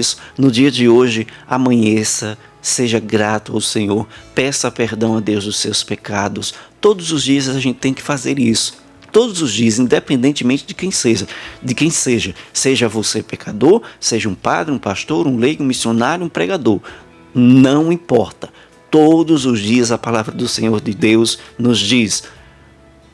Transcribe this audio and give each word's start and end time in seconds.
isso, 0.00 0.16
no 0.36 0.50
dia 0.50 0.70
de 0.70 0.88
hoje, 0.88 1.26
amanheça, 1.48 2.36
seja 2.60 2.98
grato 2.98 3.52
ao 3.52 3.60
Senhor, 3.60 4.08
peça 4.34 4.70
perdão 4.70 5.16
a 5.16 5.20
Deus 5.20 5.44
dos 5.44 5.56
seus 5.56 5.84
pecados. 5.84 6.52
Todos 6.80 7.12
os 7.12 7.22
dias 7.22 7.48
a 7.48 7.60
gente 7.60 7.78
tem 7.78 7.94
que 7.94 8.02
fazer 8.02 8.38
isso. 8.38 8.80
Todos 9.12 9.42
os 9.42 9.52
dias, 9.52 9.78
independentemente 9.78 10.64
de 10.64 10.74
quem 10.74 10.90
seja, 10.90 11.26
de 11.62 11.74
quem 11.74 11.90
seja, 11.90 12.34
seja 12.52 12.88
você 12.88 13.22
pecador, 13.22 13.82
seja 13.98 14.28
um 14.28 14.34
padre, 14.34 14.72
um 14.72 14.78
pastor, 14.78 15.26
um 15.26 15.36
leigo, 15.36 15.62
um 15.62 15.66
missionário, 15.66 16.24
um 16.24 16.28
pregador, 16.28 16.80
não 17.34 17.92
importa. 17.92 18.48
Todos 18.90 19.46
os 19.46 19.60
dias 19.60 19.92
a 19.92 19.98
palavra 19.98 20.32
do 20.32 20.48
Senhor 20.48 20.80
de 20.80 20.94
Deus 20.94 21.38
nos 21.58 21.78
diz: 21.78 22.24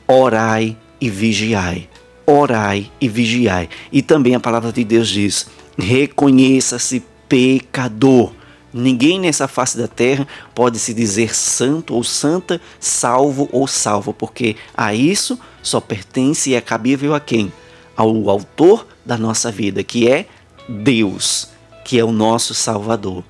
orai 0.07 0.77
e 0.99 1.09
vigiai. 1.09 1.89
Orai 2.25 2.91
e 2.99 3.07
vigiai. 3.07 3.69
E 3.91 4.01
também 4.01 4.35
a 4.35 4.39
palavra 4.39 4.71
de 4.71 4.83
Deus 4.83 5.07
diz: 5.07 5.47
reconheça-se 5.77 7.03
pecador. 7.27 8.33
Ninguém 8.73 9.19
nessa 9.19 9.47
face 9.47 9.77
da 9.77 9.87
terra 9.87 10.27
pode 10.53 10.77
se 10.77 10.93
dizer 10.93 11.35
santo 11.35 11.93
ou 11.95 12.03
santa, 12.03 12.59
salvo 12.79 13.49
ou 13.51 13.67
salvo, 13.67 14.13
porque 14.13 14.55
a 14.75 14.93
isso 14.93 15.39
só 15.63 15.79
pertence 15.79 16.49
e 16.49 16.55
é 16.55 16.61
cabível 16.61 17.15
a 17.15 17.19
quem? 17.19 17.51
Ao 17.95 18.29
autor 18.29 18.85
da 19.05 19.17
nossa 19.17 19.51
vida, 19.51 19.83
que 19.83 20.07
é 20.07 20.27
Deus, 20.67 21.49
que 21.83 21.97
é 21.97 22.03
o 22.03 22.11
nosso 22.11 22.53
Salvador. 22.53 23.23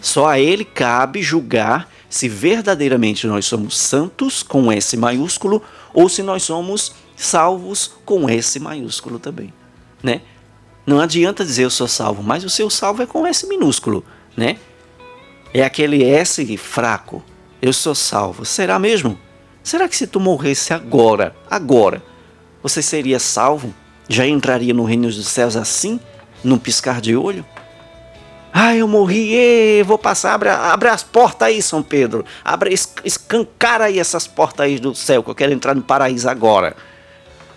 Só 0.00 0.26
a 0.26 0.38
Ele 0.38 0.64
cabe 0.64 1.22
julgar 1.22 1.88
se 2.08 2.28
verdadeiramente 2.28 3.26
nós 3.26 3.46
somos 3.46 3.78
santos 3.78 4.42
com 4.42 4.72
S 4.72 4.96
maiúsculo 4.96 5.62
ou 5.94 6.08
se 6.08 6.22
nós 6.22 6.42
somos 6.42 6.92
salvos 7.16 7.92
com 8.04 8.28
S 8.28 8.58
maiúsculo 8.58 9.18
também, 9.18 9.52
né? 10.02 10.22
Não 10.86 11.00
adianta 11.00 11.44
dizer 11.44 11.64
eu 11.64 11.70
sou 11.70 11.86
salvo, 11.86 12.22
mas 12.22 12.44
o 12.44 12.50
seu 12.50 12.70
salvo 12.70 13.02
é 13.02 13.06
com 13.06 13.26
S 13.26 13.46
minúsculo, 13.46 14.04
né? 14.36 14.56
É 15.52 15.62
aquele 15.62 16.04
S 16.04 16.56
fraco. 16.56 17.22
Eu 17.60 17.72
sou 17.72 17.94
salvo. 17.94 18.44
Será 18.44 18.78
mesmo? 18.78 19.18
Será 19.62 19.88
que 19.88 19.96
se 19.96 20.06
tu 20.06 20.18
morresse 20.18 20.72
agora, 20.72 21.36
agora, 21.50 22.02
você 22.62 22.80
seria 22.80 23.18
salvo? 23.18 23.74
Já 24.08 24.26
entraria 24.26 24.72
no 24.72 24.84
reino 24.84 25.08
dos 25.08 25.28
céus 25.28 25.56
assim, 25.56 26.00
num 26.42 26.58
piscar 26.58 27.00
de 27.00 27.14
olho? 27.14 27.44
Ah, 28.52 28.74
eu 28.74 28.88
morri, 28.88 29.32
Ei, 29.32 29.82
vou 29.82 29.96
passar, 29.96 30.34
abre, 30.34 30.48
abre 30.48 30.88
as 30.88 31.04
portas 31.04 31.48
aí, 31.48 31.62
São 31.62 31.82
Pedro. 31.82 32.24
Abre, 32.44 32.74
escancara 33.04 33.84
aí 33.84 33.98
essas 33.98 34.26
portas 34.26 34.66
aí 34.66 34.78
do 34.78 34.94
céu, 34.94 35.22
que 35.22 35.30
eu 35.30 35.34
quero 35.34 35.52
entrar 35.52 35.74
no 35.74 35.82
paraíso 35.82 36.28
agora. 36.28 36.74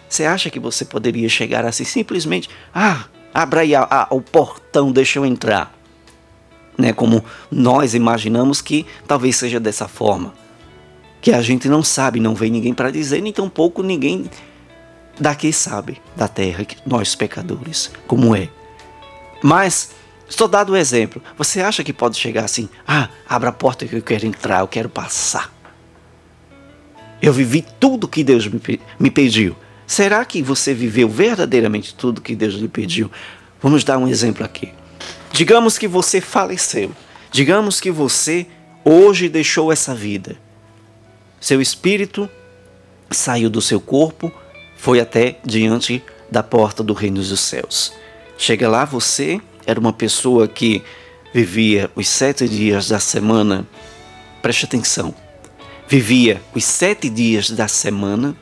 Você 0.07 0.25
acha 0.25 0.51
que 0.51 0.59
você 0.59 0.85
poderia 0.85 1.27
chegar 1.27 1.65
assim, 1.65 1.83
simplesmente, 1.83 2.47
ah, 2.75 3.05
abra 3.33 3.61
aí 3.61 3.75
a, 3.75 3.87
a, 3.89 4.07
o 4.11 4.21
portão, 4.21 4.91
deixa 4.91 5.19
eu 5.19 5.25
entrar. 5.25 5.73
Né, 6.75 6.91
como 6.91 7.23
nós 7.51 7.93
imaginamos 7.93 8.59
que 8.59 8.85
talvez 9.07 9.35
seja 9.35 9.59
dessa 9.59 9.87
forma. 9.87 10.33
Que 11.21 11.31
a 11.31 11.41
gente 11.41 11.69
não 11.69 11.83
sabe, 11.83 12.19
não 12.19 12.33
vem 12.33 12.51
ninguém 12.51 12.73
para 12.73 12.91
dizer, 12.91 13.21
nem 13.21 13.31
tampouco 13.31 13.83
ninguém 13.83 14.29
daqui 15.19 15.53
sabe, 15.53 16.01
da 16.15 16.27
terra, 16.27 16.65
nós 16.85 17.15
pecadores, 17.15 17.91
como 18.07 18.35
é. 18.35 18.49
Mas 19.43 19.91
Estou 20.33 20.47
dado 20.47 20.71
o 20.71 20.73
um 20.73 20.77
exemplo. 20.77 21.21
Você 21.37 21.61
acha 21.61 21.83
que 21.83 21.93
pode 21.93 22.17
chegar 22.17 22.45
assim? 22.45 22.67
Ah, 22.87 23.07
abra 23.29 23.49
a 23.49 23.53
porta 23.53 23.85
que 23.85 23.95
eu 23.95 24.01
quero 24.01 24.25
entrar, 24.25 24.61
eu 24.61 24.67
quero 24.67 24.89
passar. 24.89 25.53
Eu 27.21 27.31
vivi 27.31 27.63
tudo 27.79 28.07
que 28.07 28.23
Deus 28.23 28.47
me, 28.47 28.59
me 28.99 29.11
pediu. 29.11 29.55
Será 29.93 30.25
que 30.25 30.41
você 30.41 30.73
viveu 30.73 31.07
verdadeiramente 31.07 31.93
tudo 31.93 32.19
que 32.19 32.35
Deus 32.35 32.55
lhe 32.55 32.67
pediu? 32.67 33.11
Vamos 33.61 33.83
dar 33.83 33.99
um 33.99 34.07
exemplo 34.07 34.43
aqui. 34.43 34.73
Digamos 35.31 35.77
que 35.77 35.87
você 35.87 36.19
faleceu. 36.19 36.91
Digamos 37.31 37.79
que 37.79 37.91
você 37.91 38.47
hoje 38.83 39.29
deixou 39.29 39.71
essa 39.71 39.93
vida. 39.93 40.35
Seu 41.39 41.61
espírito 41.61 42.27
saiu 43.11 43.51
do 43.51 43.61
seu 43.61 43.79
corpo, 43.79 44.31
foi 44.75 44.99
até 44.99 45.37
diante 45.45 46.03
da 46.27 46.41
porta 46.41 46.81
do 46.81 46.93
reino 46.93 47.21
dos 47.21 47.39
céus. 47.39 47.93
Chega 48.35 48.67
lá 48.67 48.85
você 48.85 49.39
era 49.63 49.79
uma 49.79 49.93
pessoa 49.93 50.47
que 50.47 50.81
vivia 51.31 51.91
os 51.95 52.07
sete 52.07 52.49
dias 52.49 52.87
da 52.87 52.99
semana, 52.99 53.63
preste 54.41 54.65
atenção, 54.65 55.13
vivia 55.87 56.41
os 56.55 56.65
sete 56.65 57.11
dias 57.11 57.51
da 57.51 57.67
semana 57.67 58.35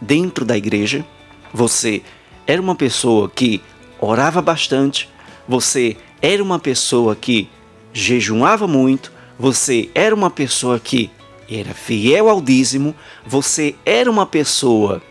dentro 0.00 0.44
da 0.44 0.56
igreja, 0.56 1.04
você 1.52 2.02
era 2.46 2.60
uma 2.60 2.74
pessoa 2.74 3.28
que 3.28 3.62
orava 4.00 4.40
bastante, 4.40 5.08
você 5.48 5.96
era 6.20 6.42
uma 6.42 6.58
pessoa 6.58 7.16
que 7.16 7.48
jejuava 7.92 8.66
muito, 8.66 9.12
você 9.38 9.90
era 9.94 10.14
uma 10.14 10.30
pessoa 10.30 10.78
que 10.78 11.10
era 11.50 11.72
fiel 11.72 12.28
ao 12.28 12.40
dízimo, 12.40 12.94
você 13.26 13.74
era 13.84 14.10
uma 14.10 14.26
pessoa 14.26 15.02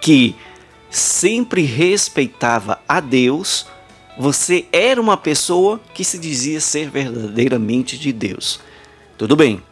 que 0.00 0.34
sempre 0.90 1.62
respeitava 1.62 2.80
a 2.88 3.00
Deus, 3.00 3.66
você 4.18 4.66
era 4.72 5.00
uma 5.00 5.16
pessoa 5.16 5.80
que 5.94 6.04
se 6.04 6.18
dizia 6.18 6.60
ser 6.60 6.90
verdadeiramente 6.90 7.98
de 7.98 8.12
Deus. 8.12 8.60
Tudo 9.16 9.36
bem, 9.36 9.62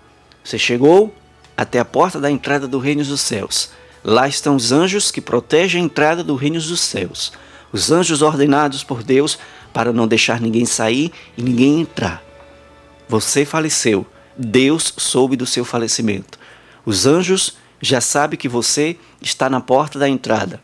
você 0.43 0.59
chegou 0.59 1.15
até 1.57 1.79
a 1.79 1.85
porta 1.85 2.19
da 2.19 2.31
entrada 2.31 2.67
do 2.67 2.79
reino 2.79 3.05
dos 3.05 3.21
céus. 3.21 3.71
Lá 4.03 4.27
estão 4.27 4.57
os 4.57 4.73
anjos 4.73 5.11
que 5.11 5.21
protegem 5.21 5.83
a 5.83 5.85
entrada 5.85 6.25
do 6.25 6.35
reino 6.35 6.61
dos 6.61 6.81
céus. 6.81 7.33
Os 7.73 7.91
anjos 7.91 8.23
ordenados 8.23 8.83
por 8.83 9.03
Deus 9.03 9.39
para 9.73 9.93
não 9.93 10.09
deixar 10.09 10.41
ninguém 10.41 10.65
sair 10.65 11.13
e 11.37 11.43
ninguém 11.43 11.81
entrar. 11.81 12.23
Você 13.09 13.45
faleceu. 13.45 14.07
Deus 14.37 14.95
soube 14.97 15.37
do 15.37 15.47
seu 15.47 15.65
falecimento. 15.65 16.39
Os 16.85 17.07
anjos 17.07 17.57
já 17.81 18.01
sabem 18.01 18.39
que 18.39 18.49
você 18.49 18.97
está 19.21 19.51
na 19.51 19.61
porta 19.61 19.99
da 19.99 20.09
entrada. 20.09 20.61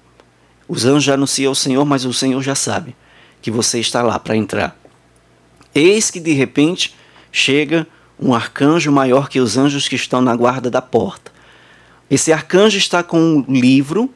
Os 0.69 0.85
anjos 0.85 1.13
anunciam 1.13 1.51
ao 1.51 1.55
Senhor, 1.55 1.85
mas 1.85 2.05
o 2.05 2.13
Senhor 2.13 2.43
já 2.43 2.55
sabe 2.55 2.97
que 3.43 3.51
você 3.51 3.79
está 3.79 4.03
lá 4.03 4.19
para 4.19 4.37
entrar. 4.37 4.77
Eis 5.75 6.11
que 6.11 6.19
de 6.19 6.33
repente 6.33 6.95
chega 7.31 7.87
um 8.19 8.35
arcanjo 8.35 8.91
maior 8.91 9.29
que 9.29 9.39
os 9.39 9.57
anjos 9.57 9.87
que 9.87 9.95
estão 9.95 10.21
na 10.23 10.35
guarda 10.35 10.71
da 10.71 10.81
porta. 10.81 11.31
Esse 12.11 12.33
arcanjo 12.33 12.79
está 12.79 13.03
com 13.03 13.19
um 13.19 13.45
livro 13.49 14.11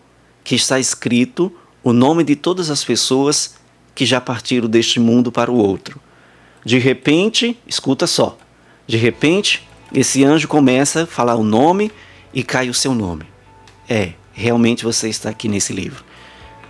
que 0.44 0.54
está 0.54 0.78
escrito 0.78 1.52
o 1.82 1.92
nome 1.92 2.22
de 2.22 2.36
todas 2.36 2.70
as 2.70 2.84
pessoas 2.84 3.56
que 3.94 4.06
já 4.06 4.20
partiram 4.20 4.68
deste 4.68 5.00
mundo 5.00 5.32
para 5.32 5.50
o 5.50 5.56
outro. 5.56 6.00
De 6.64 6.78
repente, 6.78 7.58
escuta 7.66 8.06
só, 8.06 8.38
de 8.86 8.96
repente, 8.96 9.68
esse 9.92 10.24
anjo 10.24 10.46
começa 10.46 11.02
a 11.02 11.06
falar 11.06 11.36
o 11.36 11.44
nome 11.44 11.90
e 12.34 12.42
cai 12.42 12.68
o 12.68 12.74
seu 12.74 12.94
nome. 12.94 13.24
É, 13.88 14.12
realmente 14.32 14.84
você 14.84 15.08
está 15.08 15.30
aqui 15.30 15.48
nesse 15.48 15.72
livro. 15.72 16.04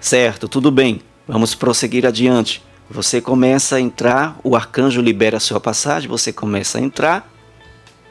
Certo, 0.00 0.48
tudo 0.48 0.70
bem. 0.70 1.00
Vamos 1.26 1.54
prosseguir 1.54 2.06
adiante. 2.06 2.62
Você 2.90 3.20
começa 3.20 3.76
a 3.76 3.80
entrar, 3.80 4.38
o 4.42 4.56
arcanjo 4.56 5.00
libera 5.00 5.36
a 5.36 5.40
sua 5.40 5.60
passagem, 5.60 6.08
você 6.08 6.32
começa 6.32 6.78
a 6.78 6.80
entrar, 6.80 7.32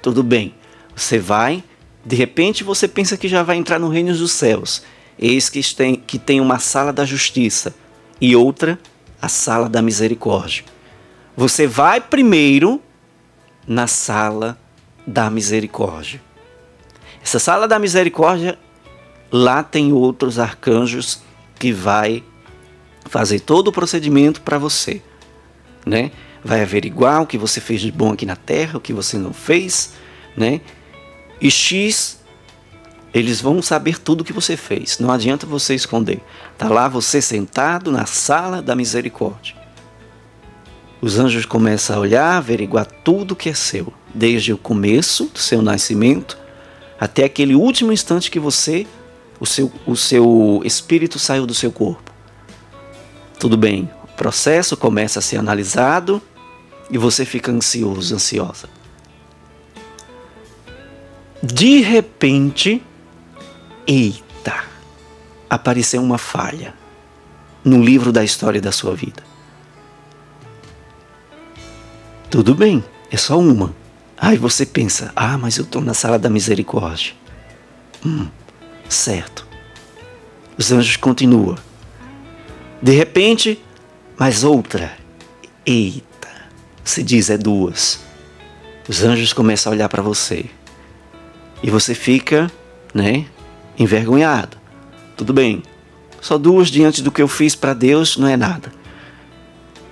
tudo 0.02 0.24
bem. 0.24 0.54
Você 0.96 1.20
vai, 1.20 1.64
de 2.06 2.16
repente 2.16 2.64
você 2.64 2.88
pensa 2.88 3.18
que 3.18 3.28
já 3.28 3.44
vai 3.44 3.58
entrar 3.58 3.80
no 3.80 3.90
reino 3.90 4.14
dos 4.14 4.32
céus. 4.32 4.84
Eis 5.18 5.50
que 5.50 5.62
tem, 5.76 5.96
que 5.96 6.18
tem 6.18 6.40
uma 6.40 6.60
sala 6.60 6.94
da 6.94 7.06
justiça 7.06 7.74
e 8.22 8.36
outra, 8.36 8.80
a 9.22 9.28
sala 9.28 9.68
da 9.68 9.82
misericórdia. 9.82 10.64
Você 11.36 11.68
vai 11.68 12.00
primeiro 12.00 12.82
na 13.68 13.86
sala 13.86 14.58
da 15.06 15.30
misericórdia. 15.30 16.22
Essa 17.22 17.40
sala 17.40 17.68
da 17.68 17.78
misericórdia, 17.78 18.58
lá 19.32 19.62
tem 19.62 19.92
outros 19.92 20.40
arcanjos 20.40 21.22
que 21.58 21.72
vai 21.72 22.24
fazer 23.06 23.42
todo 23.42 23.68
o 23.68 23.72
procedimento 23.72 24.42
para 24.42 24.58
você, 24.58 25.02
né? 25.86 26.12
Vai 26.44 26.62
averiguar 26.62 27.22
o 27.22 27.28
que 27.28 27.38
você 27.38 27.60
fez 27.60 27.82
de 27.82 27.92
bom 27.92 28.14
aqui 28.14 28.26
na 28.26 28.36
terra, 28.36 28.78
o 28.78 28.82
que 28.82 28.94
você 28.94 29.18
não 29.18 29.34
fez, 29.34 29.94
né? 30.38 30.62
E 31.42 31.50
X, 31.50 32.20
eles 33.14 33.42
vão 33.42 33.62
saber 33.62 34.00
tudo 34.00 34.22
o 34.22 34.24
que 34.24 34.34
você 34.34 34.58
fez. 34.58 35.00
Não 35.00 35.12
adianta 35.12 35.46
você 35.46 35.74
esconder. 35.74 36.22
Tá 36.58 36.68
lá 36.68 36.88
você 36.88 37.22
sentado 37.22 37.92
na 37.92 38.06
sala 38.06 38.62
da 38.62 38.76
misericórdia. 38.76 39.56
Os 41.02 41.18
anjos 41.18 41.46
começam 41.46 41.96
a 41.96 42.00
olhar, 42.00 42.38
averiguar 42.38 42.86
tudo 42.86 43.36
que 43.36 43.50
é 43.50 43.54
seu, 43.54 43.94
desde 44.14 44.52
o 44.52 44.58
começo 44.58 45.26
do 45.26 45.40
seu 45.40 45.62
nascimento 45.62 46.38
até 47.00 47.24
aquele 47.24 47.56
último 47.56 47.94
instante 47.94 48.30
que 48.30 48.40
você, 48.40 48.86
o 49.40 49.46
seu, 49.46 49.72
o 49.88 49.96
seu 49.96 50.62
espírito 50.66 51.18
saiu 51.18 51.48
do 51.48 51.54
seu 51.54 51.72
corpo. 51.72 52.12
Tudo 53.40 53.56
bem, 53.56 53.90
o 54.04 54.08
processo 54.18 54.76
começa 54.76 55.20
a 55.20 55.22
ser 55.22 55.38
analisado 55.38 56.22
e 56.92 56.98
você 56.98 57.24
fica 57.24 57.50
ansioso, 57.52 58.14
ansiosa. 58.14 58.68
De 61.42 61.80
repente, 61.80 62.84
eita, 63.88 64.64
apareceu 65.50 66.02
uma 66.02 66.18
falha 66.18 66.74
no 67.64 67.82
livro 67.82 68.12
da 68.12 68.24
história 68.24 68.62
da 68.62 68.72
sua 68.72 68.94
vida. 68.94 69.24
Tudo 72.30 72.54
bem, 72.54 72.84
é 73.10 73.16
só 73.16 73.40
uma. 73.40 73.74
Aí 74.18 74.38
você 74.38 74.66
pensa: 74.66 75.14
ah, 75.16 75.38
mas 75.38 75.58
eu 75.58 75.64
estou 75.64 75.82
na 75.82 75.94
sala 75.94 76.20
da 76.20 76.30
misericórdia. 76.30 77.14
Hum, 78.06 78.28
certo. 78.90 79.48
Os 80.58 80.74
anjos 80.74 80.98
continuam. 80.98 81.58
De 82.82 82.92
repente, 82.92 83.64
mais 84.18 84.44
outra. 84.44 84.98
Eita, 85.66 86.30
se 86.84 87.02
diz 87.02 87.30
é 87.30 87.38
duas. 87.38 88.02
Os 88.90 89.04
anjos 89.04 89.32
começam 89.32 89.72
a 89.72 89.76
olhar 89.76 89.88
para 89.88 90.02
você. 90.02 90.50
E 91.62 91.70
você 91.70 91.94
fica, 91.94 92.52
né, 92.94 93.26
envergonhado. 93.78 94.58
Tudo 95.16 95.34
bem. 95.34 95.64
Só 96.22 96.38
duas 96.38 96.70
diante 96.70 97.02
do 97.02 97.12
que 97.12 97.22
eu 97.22 97.28
fiz 97.28 97.56
para 97.56 97.74
Deus 97.74 98.18
não 98.18 98.28
é 98.28 98.38
nada. 98.38 98.72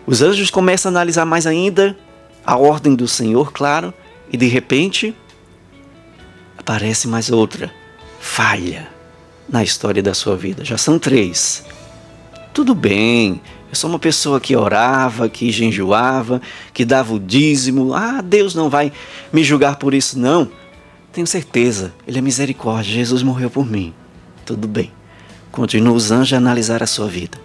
Os 0.06 0.22
anjos 0.22 0.50
começam 0.50 0.90
a 0.90 0.94
analisar 0.94 1.26
mais 1.26 1.46
ainda 1.46 1.98
a 2.46 2.56
ordem 2.56 2.96
do 2.96 3.08
Senhor, 3.08 3.52
claro, 3.52 3.94
e 4.32 4.38
de 4.38 4.48
repente 4.48 5.14
aparece 6.58 7.08
mais 7.08 7.30
outra 7.30 7.72
falha 8.20 8.88
na 9.50 9.64
história 9.64 10.02
da 10.02 10.14
sua 10.14 10.36
vida. 10.36 10.64
Já 10.64 10.78
são 10.78 10.98
três. 10.98 11.66
Tudo 12.54 12.74
bem, 12.74 13.42
eu 13.70 13.76
sou 13.76 13.90
uma 13.90 14.00
pessoa 14.00 14.40
que 14.40 14.56
orava, 14.56 15.30
que 15.30 15.52
jejuava, 15.52 16.42
que 16.74 16.86
dava 16.86 17.14
o 17.14 17.20
dízimo. 17.20 17.94
Ah, 17.94 18.22
Deus 18.22 18.56
não 18.56 18.70
vai 18.70 18.92
me 19.32 19.44
julgar 19.44 19.76
por 19.76 19.94
isso, 19.94 20.18
não. 20.18 20.50
Tenho 21.18 21.26
certeza, 21.26 21.92
Ele 22.08 22.20
é 22.20 22.22
misericórdia. 22.22 22.94
Jesus 22.94 23.24
morreu 23.24 23.50
por 23.50 23.66
mim. 23.66 23.92
Tudo 24.46 24.68
bem. 24.68 24.92
Continua 25.52 25.96
os 25.96 26.12
anjos 26.12 26.34
a 26.34 26.38
analisar 26.38 26.84
a 26.84 26.86
sua 26.86 27.08
vida. 27.08 27.40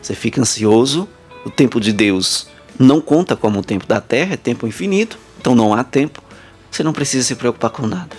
Você 0.00 0.14
fica 0.14 0.40
ansioso, 0.40 1.08
o 1.44 1.50
tempo 1.50 1.80
de 1.80 1.92
Deus 1.92 2.46
não 2.78 3.00
conta 3.00 3.34
como 3.34 3.58
o 3.58 3.64
tempo 3.64 3.84
da 3.84 4.00
terra, 4.00 4.34
é 4.34 4.36
tempo 4.36 4.64
infinito, 4.64 5.18
então 5.40 5.56
não 5.56 5.74
há 5.74 5.82
tempo. 5.82 6.22
Você 6.70 6.84
não 6.84 6.92
precisa 6.92 7.26
se 7.26 7.34
preocupar 7.34 7.70
com 7.70 7.84
nada. 7.84 8.16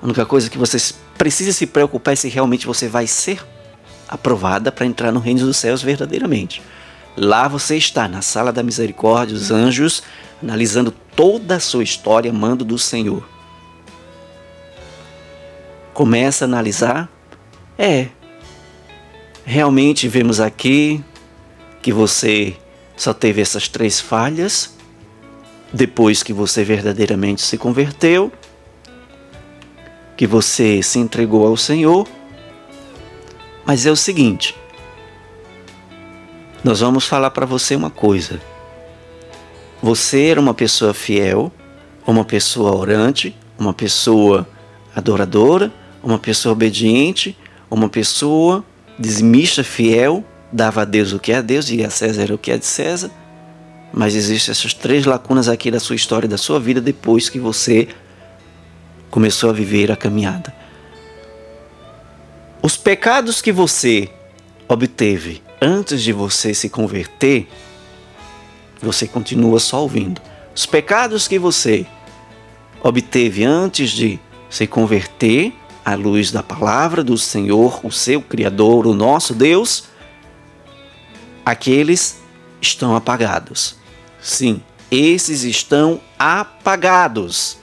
A 0.00 0.04
única 0.04 0.24
coisa 0.24 0.48
que 0.48 0.56
você 0.56 0.78
precisa 1.18 1.52
se 1.52 1.66
preocupar 1.66 2.12
é 2.12 2.16
se 2.16 2.28
realmente 2.28 2.68
você 2.68 2.86
vai 2.86 3.08
ser 3.08 3.44
aprovada 4.08 4.70
para 4.70 4.86
entrar 4.86 5.10
no 5.10 5.18
reino 5.18 5.40
dos 5.40 5.56
céus 5.56 5.82
verdadeiramente. 5.82 6.62
Lá 7.16 7.48
você 7.48 7.76
está, 7.76 8.06
na 8.06 8.22
sala 8.22 8.52
da 8.52 8.62
misericórdia, 8.62 9.34
os 9.34 9.50
anjos, 9.50 10.04
analisando 10.40 10.94
toda 11.16 11.56
a 11.56 11.60
sua 11.60 11.82
história, 11.82 12.32
mando 12.32 12.64
do 12.64 12.78
Senhor. 12.78 13.39
Começa 16.00 16.46
a 16.46 16.48
analisar. 16.48 17.12
É, 17.76 18.06
realmente 19.44 20.08
vemos 20.08 20.40
aqui 20.40 21.04
que 21.82 21.92
você 21.92 22.56
só 22.96 23.12
teve 23.12 23.42
essas 23.42 23.68
três 23.68 24.00
falhas 24.00 24.74
depois 25.70 26.22
que 26.22 26.32
você 26.32 26.64
verdadeiramente 26.64 27.42
se 27.42 27.58
converteu, 27.58 28.32
que 30.16 30.26
você 30.26 30.82
se 30.82 30.98
entregou 30.98 31.46
ao 31.46 31.54
Senhor 31.54 32.08
mas 33.66 33.84
é 33.84 33.90
o 33.90 33.96
seguinte: 33.96 34.56
nós 36.64 36.80
vamos 36.80 37.06
falar 37.06 37.30
para 37.30 37.44
você 37.44 37.76
uma 37.76 37.90
coisa. 37.90 38.40
Você 39.82 40.28
era 40.28 40.40
uma 40.40 40.54
pessoa 40.54 40.94
fiel, 40.94 41.52
uma 42.06 42.24
pessoa 42.24 42.74
orante, 42.74 43.36
uma 43.58 43.74
pessoa 43.74 44.48
adoradora, 44.96 45.70
uma 46.02 46.18
pessoa 46.18 46.52
obediente, 46.52 47.36
uma 47.70 47.88
pessoa 47.88 48.64
dizimista 48.98 49.62
fiel, 49.62 50.24
dava 50.52 50.82
a 50.82 50.84
Deus 50.84 51.12
o 51.12 51.18
que 51.18 51.32
é 51.32 51.36
a 51.36 51.42
Deus 51.42 51.70
e 51.70 51.84
a 51.84 51.90
César 51.90 52.32
o 52.32 52.38
que 52.38 52.50
é 52.50 52.58
de 52.58 52.66
César. 52.66 53.10
Mas 53.92 54.14
existem 54.14 54.52
essas 54.52 54.72
três 54.72 55.04
lacunas 55.04 55.48
aqui 55.48 55.70
da 55.70 55.80
sua 55.80 55.96
história, 55.96 56.28
da 56.28 56.38
sua 56.38 56.60
vida, 56.60 56.80
depois 56.80 57.28
que 57.28 57.38
você 57.38 57.88
começou 59.10 59.50
a 59.50 59.52
viver 59.52 59.90
a 59.90 59.96
caminhada. 59.96 60.54
Os 62.62 62.76
pecados 62.76 63.42
que 63.42 63.50
você 63.50 64.08
obteve 64.68 65.42
antes 65.60 66.02
de 66.02 66.12
você 66.12 66.54
se 66.54 66.68
converter, 66.68 67.48
você 68.80 69.08
continua 69.08 69.58
só 69.58 69.82
ouvindo. 69.82 70.20
Os 70.54 70.66
pecados 70.66 71.26
que 71.26 71.38
você 71.38 71.86
obteve 72.82 73.44
antes 73.44 73.90
de 73.90 74.20
se 74.48 74.66
converter 74.66 75.52
à 75.84 75.94
luz 75.94 76.30
da 76.30 76.42
palavra 76.42 77.02
do 77.02 77.16
Senhor, 77.16 77.80
o 77.84 77.90
seu 77.90 78.20
Criador, 78.20 78.86
o 78.86 78.94
nosso 78.94 79.34
Deus, 79.34 79.84
aqueles 81.44 82.20
estão 82.60 82.94
apagados. 82.94 83.76
Sim, 84.20 84.62
esses 84.90 85.42
estão 85.42 86.00
apagados. 86.18 87.58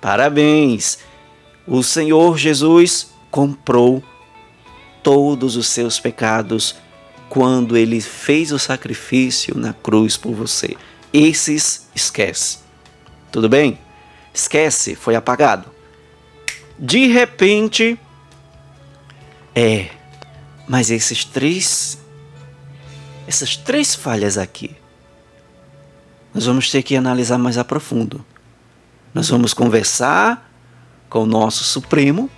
Parabéns! 0.00 0.98
O 1.66 1.82
Senhor 1.82 2.38
Jesus 2.38 3.10
comprou 3.30 4.02
todos 5.02 5.56
os 5.56 5.68
seus 5.68 6.00
pecados 6.00 6.76
quando 7.28 7.76
ele 7.76 8.00
fez 8.00 8.50
o 8.50 8.58
sacrifício 8.58 9.56
na 9.56 9.72
cruz 9.72 10.16
por 10.16 10.34
você. 10.34 10.76
Esses 11.12 11.88
esquece. 11.94 12.58
Tudo 13.30 13.48
bem? 13.48 13.78
Esquece, 14.34 14.94
foi 14.94 15.14
apagado. 15.14 15.79
De 16.80 17.06
repente, 17.06 17.96
é, 19.54 19.90
mas 20.66 20.90
esses 20.90 21.24
três, 21.24 21.98
essas 23.26 23.56
três 23.56 23.94
falhas 23.94 24.38
aqui, 24.38 24.74
nós 26.32 26.46
vamos 26.46 26.70
ter 26.70 26.82
que 26.82 26.96
analisar 26.96 27.36
mais 27.36 27.58
a 27.58 27.64
profundo. 27.64 28.24
Nós 29.12 29.28
vamos 29.28 29.52
conversar 29.52 30.50
com 31.08 31.24
o 31.24 31.26
nosso 31.26 31.62
Supremo 31.64 32.30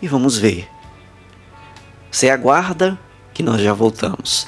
e 0.00 0.06
vamos 0.06 0.38
ver 0.38 0.68
você 2.10 2.30
aguarda 2.30 2.98
que 3.32 3.42
nós 3.42 3.60
já 3.60 3.72
voltamos. 3.72 4.46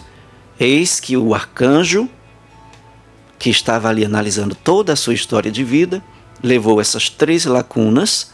Eis 0.58 0.98
que 0.98 1.16
o 1.16 1.34
arcanjo, 1.34 2.08
que 3.38 3.50
estava 3.50 3.88
ali 3.88 4.04
analisando 4.04 4.54
toda 4.54 4.92
a 4.92 4.96
sua 4.96 5.14
história 5.14 5.50
de 5.50 5.62
vida, 5.62 6.02
levou 6.42 6.80
essas 6.80 7.08
três 7.08 7.44
lacunas 7.44 8.32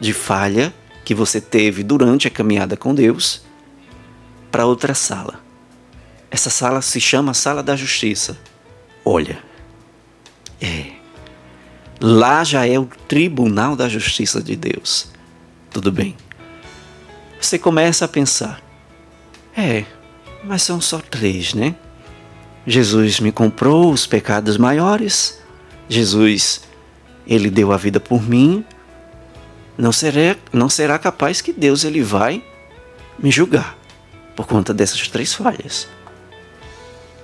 de 0.00 0.12
falha 0.12 0.72
que 1.04 1.14
você 1.14 1.40
teve 1.40 1.82
durante 1.82 2.28
a 2.28 2.30
caminhada 2.30 2.76
com 2.76 2.94
Deus 2.94 3.42
para 4.50 4.66
outra 4.66 4.94
sala. 4.94 5.40
Essa 6.30 6.50
sala 6.50 6.82
se 6.82 7.00
chama 7.00 7.34
Sala 7.34 7.62
da 7.62 7.74
Justiça. 7.74 8.38
Olha, 9.04 9.42
é. 10.60 10.92
Lá 12.00 12.44
já 12.44 12.66
é 12.66 12.78
o 12.78 12.86
tribunal 13.08 13.74
da 13.74 13.88
justiça 13.88 14.42
de 14.42 14.54
Deus. 14.54 15.10
Tudo 15.70 15.90
bem. 15.90 16.16
Você 17.40 17.58
começa 17.58 18.04
a 18.04 18.08
pensar: 18.08 18.62
é, 19.56 19.84
mas 20.44 20.62
são 20.62 20.80
só 20.80 20.98
três, 20.98 21.54
né? 21.54 21.74
Jesus 22.66 23.18
me 23.18 23.32
comprou 23.32 23.90
os 23.90 24.06
pecados 24.06 24.56
maiores. 24.56 25.40
Jesus, 25.88 26.60
ele 27.26 27.50
deu 27.50 27.72
a 27.72 27.76
vida 27.76 27.98
por 27.98 28.22
mim. 28.22 28.64
Não 29.78 29.92
será, 29.92 30.36
não 30.52 30.68
será 30.68 30.98
capaz 30.98 31.40
que 31.40 31.52
Deus 31.52 31.84
ele 31.84 32.02
vai 32.02 32.44
me 33.16 33.30
julgar 33.30 33.78
por 34.34 34.44
conta 34.44 34.74
dessas 34.74 35.06
três 35.06 35.32
falhas. 35.32 35.86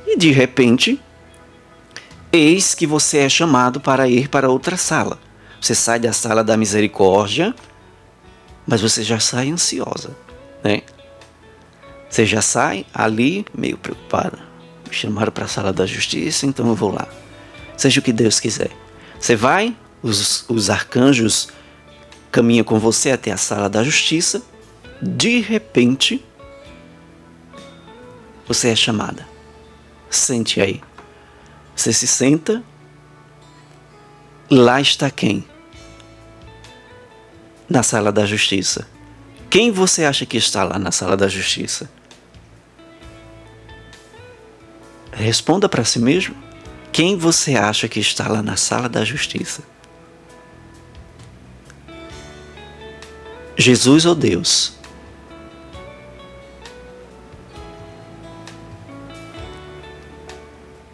E 0.06 0.16
de 0.16 0.30
repente, 0.30 1.00
eis 2.32 2.72
que 2.72 2.86
você 2.86 3.18
é 3.18 3.28
chamado 3.28 3.80
para 3.80 4.08
ir 4.08 4.28
para 4.28 4.48
outra 4.48 4.76
sala. 4.76 5.18
Você 5.60 5.74
sai 5.74 5.98
da 5.98 6.12
sala 6.12 6.44
da 6.44 6.56
misericórdia, 6.56 7.52
mas 8.64 8.80
você 8.80 9.02
já 9.02 9.18
sai 9.18 9.50
ansiosa, 9.50 10.16
né? 10.62 10.82
Você 12.08 12.24
já 12.24 12.40
sai 12.40 12.86
ali 12.94 13.44
meio 13.52 13.76
preocupada. 13.76 14.38
Me 14.88 14.94
chamaram 14.94 15.32
para 15.32 15.46
a 15.46 15.48
sala 15.48 15.72
da 15.72 15.86
justiça, 15.86 16.46
então 16.46 16.68
eu 16.68 16.74
vou 16.76 16.92
lá. 16.92 17.08
Seja 17.76 17.98
o 17.98 18.02
que 18.02 18.12
Deus 18.12 18.38
quiser. 18.38 18.70
Você 19.18 19.34
vai, 19.34 19.76
os, 20.00 20.44
os 20.48 20.70
arcanjos 20.70 21.48
caminham 22.34 22.64
com 22.64 22.80
você 22.80 23.12
até 23.12 23.30
a 23.30 23.36
sala 23.36 23.68
da 23.68 23.84
justiça. 23.84 24.42
De 25.00 25.38
repente, 25.38 26.20
você 28.44 28.70
é 28.70 28.74
chamada. 28.74 29.24
Sente 30.10 30.60
aí. 30.60 30.82
Você 31.76 31.92
se 31.92 32.08
senta. 32.08 32.60
Lá 34.50 34.80
está 34.80 35.12
quem? 35.12 35.44
Na 37.70 37.84
sala 37.84 38.10
da 38.10 38.26
justiça. 38.26 38.88
Quem 39.48 39.70
você 39.70 40.04
acha 40.04 40.26
que 40.26 40.36
está 40.36 40.64
lá 40.64 40.76
na 40.76 40.90
sala 40.90 41.16
da 41.16 41.28
justiça? 41.28 41.88
Responda 45.12 45.68
para 45.68 45.84
si 45.84 46.00
mesmo. 46.00 46.34
Quem 46.90 47.16
você 47.16 47.54
acha 47.54 47.86
que 47.86 48.00
está 48.00 48.26
lá 48.26 48.42
na 48.42 48.56
sala 48.56 48.88
da 48.88 49.04
justiça? 49.04 49.62
Jesus 53.56 54.04
ou 54.04 54.14
Deus? 54.14 54.74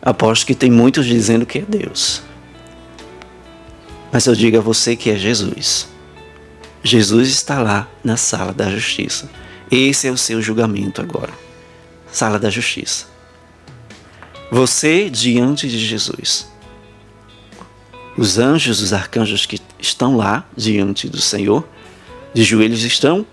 Aposto 0.02 0.46
que 0.46 0.54
tem 0.54 0.70
muitos 0.70 1.06
dizendo 1.06 1.44
que 1.44 1.58
é 1.58 1.62
Deus. 1.62 2.22
Mas 4.12 4.26
eu 4.26 4.34
digo 4.34 4.58
a 4.58 4.60
você 4.60 4.96
que 4.96 5.10
é 5.10 5.16
Jesus. 5.16 5.88
Jesus 6.82 7.28
está 7.28 7.60
lá 7.60 7.88
na 8.02 8.16
sala 8.16 8.52
da 8.52 8.70
justiça. 8.70 9.30
Esse 9.70 10.08
é 10.08 10.10
o 10.10 10.16
seu 10.16 10.40
julgamento 10.40 11.00
agora. 11.00 11.32
Sala 12.10 12.38
da 12.38 12.50
justiça. 12.50 13.06
Você 14.50 15.08
diante 15.08 15.68
de 15.68 15.78
Jesus. 15.78 16.50
Os 18.16 18.38
anjos, 18.38 18.82
os 18.82 18.92
arcanjos 18.92 19.46
que 19.46 19.60
estão 19.78 20.16
lá 20.16 20.44
diante 20.56 21.08
do 21.08 21.20
Senhor, 21.20 21.66
de 22.32 22.44
joelhos 22.44 22.84
estão, 22.84 23.26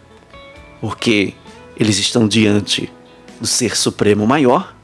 porque 0.82 1.34
eles 1.80 1.98
estão 1.98 2.27
diante 2.27 2.92
do 3.39 3.48
Ser 3.48 3.75
Supremo 3.75 4.25
Maior. 4.25 4.75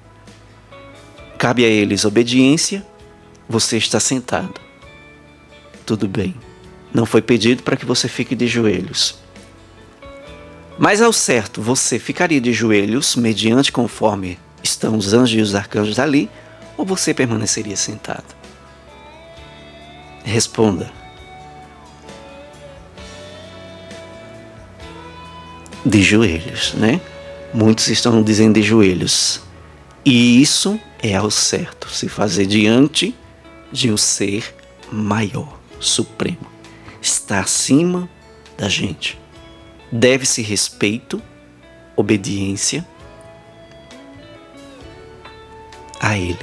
Cabe 1.37 1.65
a 1.65 1.67
eles 1.67 2.05
obediência. 2.05 2.85
Você 3.49 3.77
está 3.77 3.99
sentado. 3.99 4.61
Tudo 5.85 6.07
bem. 6.07 6.35
Não 6.93 7.05
foi 7.05 7.21
pedido 7.21 7.63
para 7.63 7.75
que 7.75 7.85
você 7.85 8.07
fique 8.07 8.35
de 8.35 8.47
joelhos. 8.47 9.15
Mas 10.77 11.01
ao 11.01 11.13
certo, 11.13 11.61
você 11.61 11.99
ficaria 11.99 12.39
de 12.41 12.53
joelhos 12.53 13.15
mediante 13.15 13.71
conforme 13.71 14.39
estão 14.63 14.97
os 14.97 15.13
anjos 15.13 15.39
e 15.39 15.41
os 15.41 15.55
arcanjos 15.55 15.99
ali, 15.99 16.29
ou 16.77 16.85
você 16.85 17.13
permaneceria 17.13 17.75
sentado? 17.75 18.35
Responda. 20.23 21.02
De 25.85 26.01
joelhos, 26.01 26.73
né? 26.73 27.01
Muitos 27.53 27.87
estão 27.89 28.21
dizendo 28.21 28.55
de 28.55 28.63
joelhos. 28.63 29.41
E 30.05 30.41
isso 30.41 30.79
é 31.01 31.15
ao 31.15 31.29
certo, 31.29 31.89
se 31.89 32.09
fazer 32.09 32.45
diante 32.45 33.15
de 33.71 33.91
um 33.91 33.97
ser 33.97 34.55
maior, 34.91 35.59
supremo. 35.79 36.47
Está 37.01 37.39
acima 37.39 38.09
da 38.57 38.69
gente. 38.69 39.19
Deve-se 39.91 40.41
respeito, 40.41 41.21
obediência 41.95 42.85
a 45.99 46.17
Ele. 46.17 46.37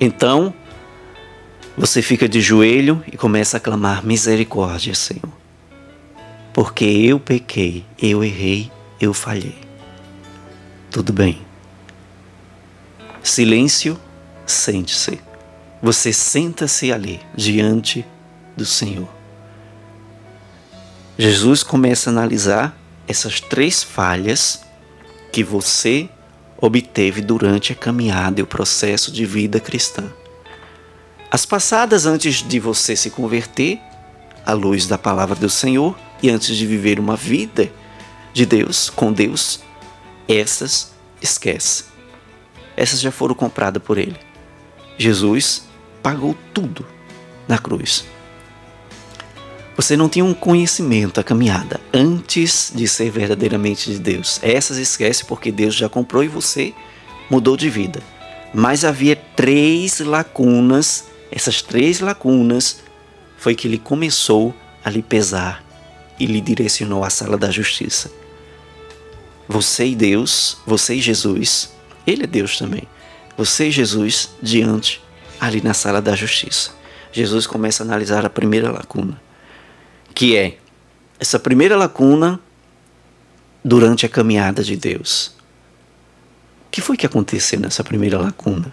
Então, 0.00 0.54
você 1.76 2.02
fica 2.02 2.28
de 2.28 2.40
joelho 2.40 3.02
e 3.10 3.16
começa 3.16 3.56
a 3.56 3.60
clamar 3.60 4.04
misericórdia, 4.04 4.94
Senhor. 4.94 5.39
Porque 6.52 6.84
eu 6.84 7.20
pequei, 7.20 7.84
eu 8.00 8.24
errei, 8.24 8.70
eu 9.00 9.14
falhei. 9.14 9.58
Tudo 10.90 11.12
bem. 11.12 11.40
Silêncio, 13.22 13.98
sente-se. 14.46 15.20
Você 15.82 16.12
senta-se 16.12 16.92
ali, 16.92 17.20
diante 17.34 18.04
do 18.56 18.66
Senhor. 18.66 19.08
Jesus 21.16 21.62
começa 21.62 22.10
a 22.10 22.12
analisar 22.12 22.76
essas 23.06 23.40
três 23.40 23.82
falhas 23.82 24.62
que 25.32 25.44
você 25.44 26.08
obteve 26.60 27.20
durante 27.20 27.72
a 27.72 27.76
caminhada 27.76 28.40
e 28.40 28.42
o 28.42 28.46
processo 28.46 29.12
de 29.12 29.24
vida 29.24 29.60
cristã. 29.60 30.04
As 31.30 31.46
passadas 31.46 32.06
antes 32.06 32.42
de 32.46 32.58
você 32.58 32.96
se 32.96 33.10
converter 33.10 33.78
à 34.44 34.52
luz 34.52 34.86
da 34.86 34.98
palavra 34.98 35.36
do 35.36 35.48
Senhor 35.48 35.96
e 36.22 36.30
antes 36.30 36.56
de 36.56 36.66
viver 36.66 36.98
uma 36.98 37.16
vida 37.16 37.70
de 38.32 38.46
Deus, 38.46 38.90
com 38.90 39.12
Deus, 39.12 39.60
essas 40.28 40.92
esquece. 41.20 41.84
Essas 42.76 43.00
já 43.00 43.10
foram 43.10 43.34
compradas 43.34 43.82
por 43.82 43.98
Ele. 43.98 44.16
Jesus 44.96 45.64
pagou 46.02 46.36
tudo 46.54 46.86
na 47.48 47.58
cruz. 47.58 48.04
Você 49.76 49.96
não 49.96 50.08
tinha 50.08 50.24
um 50.24 50.34
conhecimento, 50.34 51.20
a 51.20 51.24
caminhada, 51.24 51.80
antes 51.92 52.70
de 52.74 52.86
ser 52.86 53.10
verdadeiramente 53.10 53.90
de 53.90 53.98
Deus. 53.98 54.38
Essas 54.42 54.76
esquece 54.76 55.24
porque 55.24 55.50
Deus 55.50 55.74
já 55.74 55.88
comprou 55.88 56.22
e 56.22 56.28
você 56.28 56.74
mudou 57.30 57.56
de 57.56 57.70
vida. 57.70 58.02
Mas 58.52 58.84
havia 58.84 59.16
três 59.16 60.00
lacunas, 60.00 61.04
essas 61.30 61.62
três 61.62 62.00
lacunas 62.00 62.82
foi 63.38 63.54
que 63.54 63.66
ele 63.66 63.78
começou 63.78 64.54
a 64.84 64.90
lhe 64.90 65.02
pesar 65.02 65.64
e 66.20 66.26
lhe 66.26 66.40
direcionou 66.40 67.02
à 67.02 67.10
sala 67.10 67.36
da 67.36 67.50
justiça. 67.50 68.12
Você 69.48 69.86
e 69.86 69.96
Deus, 69.96 70.58
você 70.64 70.94
e 70.94 71.00
Jesus, 71.00 71.72
ele 72.06 72.22
é 72.22 72.26
Deus 72.26 72.56
também. 72.56 72.84
Você 73.36 73.68
e 73.68 73.70
Jesus 73.72 74.30
diante 74.40 75.02
ali 75.40 75.60
na 75.60 75.74
sala 75.74 76.00
da 76.00 76.14
justiça. 76.14 76.70
Jesus 77.10 77.46
começa 77.46 77.82
a 77.82 77.86
analisar 77.86 78.24
a 78.24 78.30
primeira 78.30 78.70
lacuna 78.70 79.20
que 80.20 80.36
é 80.36 80.58
essa 81.18 81.38
primeira 81.38 81.76
lacuna 81.76 82.38
durante 83.64 84.04
a 84.04 84.08
caminhada 84.08 84.62
de 84.62 84.76
Deus. 84.76 85.34
O 86.66 86.70
que 86.70 86.80
foi 86.80 86.96
que 86.96 87.06
aconteceu 87.06 87.58
nessa 87.58 87.82
primeira 87.82 88.18
lacuna? 88.18 88.70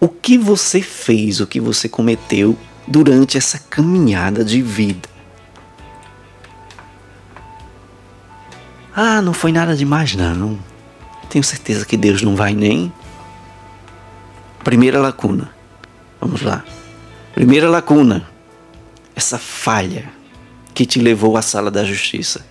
O 0.00 0.08
que 0.08 0.36
você 0.36 0.80
fez, 0.80 1.40
o 1.40 1.46
que 1.46 1.60
você 1.60 1.88
cometeu 1.88 2.58
durante 2.86 3.36
essa 3.36 3.58
caminhada 3.58 4.44
de 4.44 4.60
vida? 4.62 5.08
Ah, 8.98 9.20
não 9.20 9.34
foi 9.34 9.52
nada 9.52 9.76
demais, 9.76 10.16
não. 10.16 10.58
Tenho 11.28 11.44
certeza 11.44 11.84
que 11.84 11.98
Deus 11.98 12.22
não 12.22 12.34
vai 12.34 12.54
nem. 12.54 12.90
Primeira 14.64 14.98
lacuna. 14.98 15.50
Vamos 16.18 16.40
lá. 16.40 16.64
Primeira 17.34 17.68
lacuna 17.68 18.26
essa 19.14 19.38
falha 19.38 20.10
que 20.72 20.86
te 20.86 20.98
levou 20.98 21.36
à 21.36 21.42
sala 21.42 21.70
da 21.70 21.84
justiça. 21.84 22.46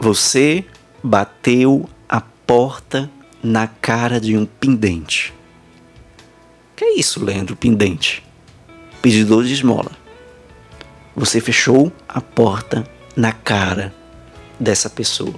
Você 0.00 0.64
bateu 1.00 1.88
a 2.08 2.20
porta 2.20 3.08
na 3.40 3.68
cara 3.68 4.20
de 4.20 4.36
um 4.36 4.44
pendente. 4.44 5.32
Que 6.74 6.84
é 6.84 6.98
isso, 6.98 7.24
Leandro? 7.24 7.54
Pendente. 7.54 8.20
Pedidor 9.00 9.44
de 9.44 9.52
esmola. 9.52 9.92
Você 11.14 11.40
fechou 11.40 11.92
a 12.08 12.20
porta 12.20 12.84
na 13.16 13.30
cara 13.30 13.94
dessa 14.62 14.88
pessoa. 14.88 15.34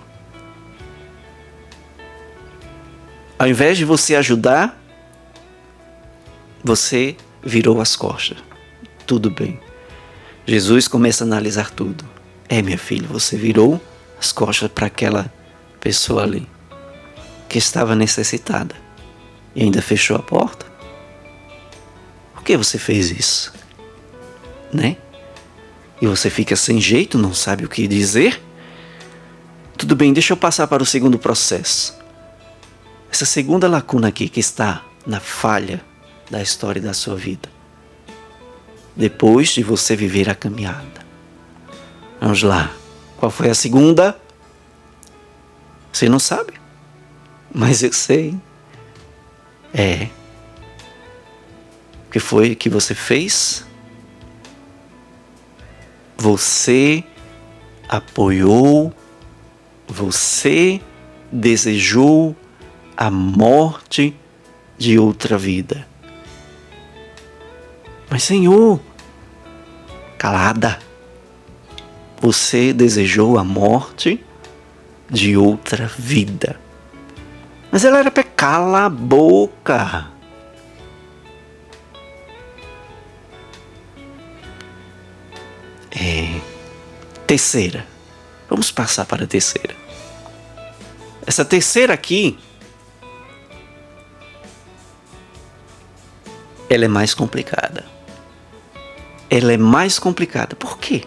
Ao 3.39 3.49
invés 3.49 3.77
de 3.77 3.85
você 3.85 4.15
ajudar, 4.15 4.81
você 6.63 7.17
virou 7.43 7.81
as 7.81 7.97
costas 7.97 8.39
tudo 9.07 9.31
bem. 9.31 9.61
Jesus 10.47 10.89
começa 10.89 11.25
a 11.25 11.27
analisar 11.27 11.71
tudo. 11.71 12.05
É, 12.49 12.61
minha 12.61 12.79
filha, 12.79 13.07
você 13.07 13.37
virou 13.37 13.81
as 14.19 14.33
costas 14.33 14.71
para 14.71 14.87
aquela 14.87 15.33
pessoa 15.81 16.23
ali 16.23 16.49
que 17.49 17.59
estava 17.59 17.95
necessitada 17.95 18.75
e 19.55 19.63
ainda 19.63 19.81
fechou 19.81 20.17
a 20.17 20.23
porta? 20.23 20.67
Por 22.35 22.43
que 22.43 22.57
você 22.57 22.79
fez 22.79 23.11
isso? 23.11 23.53
Né? 24.73 24.97
E 26.01 26.07
você 26.07 26.29
fica 26.29 26.57
sem 26.57 26.81
jeito, 26.81 27.17
não 27.17 27.33
sabe 27.33 27.65
o 27.65 27.69
que 27.69 27.87
dizer? 27.87 28.43
Tudo 29.85 29.97
bem, 29.97 30.15
deixa 30.15 30.33
eu 30.33 30.37
passar 30.39 30.67
para 30.67 30.83
o 30.83 30.87
segundo 30.87 31.19
processo. 31.19 31.95
Essa 33.13 33.27
segunda 33.27 33.69
lacuna 33.69 34.09
aqui 34.09 34.31
que 34.31 34.41
está 34.41 34.83
na 35.07 35.21
falha 35.21 35.85
da 36.31 36.41
história 36.41 36.81
da 36.81 36.95
sua 36.95 37.17
vida 37.17 37.51
depois 38.97 39.51
de 39.51 39.63
você 39.63 39.95
viver 39.95 40.31
a 40.31 40.35
caminhada. 40.35 41.05
Vamos 42.19 42.43
lá. 42.43 42.75
Qual 43.19 43.31
foi 43.31 43.51
a 43.51 43.55
segunda? 43.55 44.19
Você 45.93 46.09
não 46.09 46.19
sabe? 46.19 46.55
Mas 47.53 47.83
eu 47.83 47.93
sei. 47.93 48.35
É. 49.75 50.09
O 52.09 52.11
que 52.11 52.19
foi 52.19 52.55
que 52.55 52.71
você 52.71 52.95
fez? 52.95 53.67
Você 56.17 57.05
apoiou, 57.87 58.91
você 59.87 60.81
desejou 61.31 62.37
a 62.97 63.11
morte 63.11 64.15
de 64.79 64.99
outra 64.99 65.37
vida. 65.37 65.87
Mas, 68.09 68.23
Senhor, 68.23 68.81
calada, 70.19 70.79
você 72.21 72.73
desejou 72.73 73.39
a 73.39 73.45
morte 73.45 74.25
de 75.11 75.37
outra 75.37 75.87
vida. 75.87 76.61
Mas 77.71 77.85
ela 77.85 77.99
era 77.99 78.11
para 78.11 78.23
cala 78.23 78.87
a 78.87 78.89
boca. 78.89 80.09
É. 85.91 86.41
Terceira. 87.27 87.94
Vamos 88.55 88.71
passar 88.71 89.05
para 89.05 89.25
a 89.25 89.27
terceira. 89.27 89.75
Essa 91.27 91.45
terceira 91.45 91.93
aqui. 91.93 92.39
Ela 96.71 96.85
é 96.85 96.89
mais 96.89 97.15
complicada. 97.15 97.85
ela 99.29 99.53
é 99.53 99.57
mais 99.57 99.99
complicada. 99.99 100.55
Por 100.55 100.79
quê? 100.79 101.03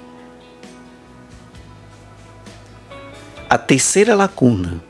A 3.49 3.57
terceira 3.57 4.13
lacuna 4.13 4.83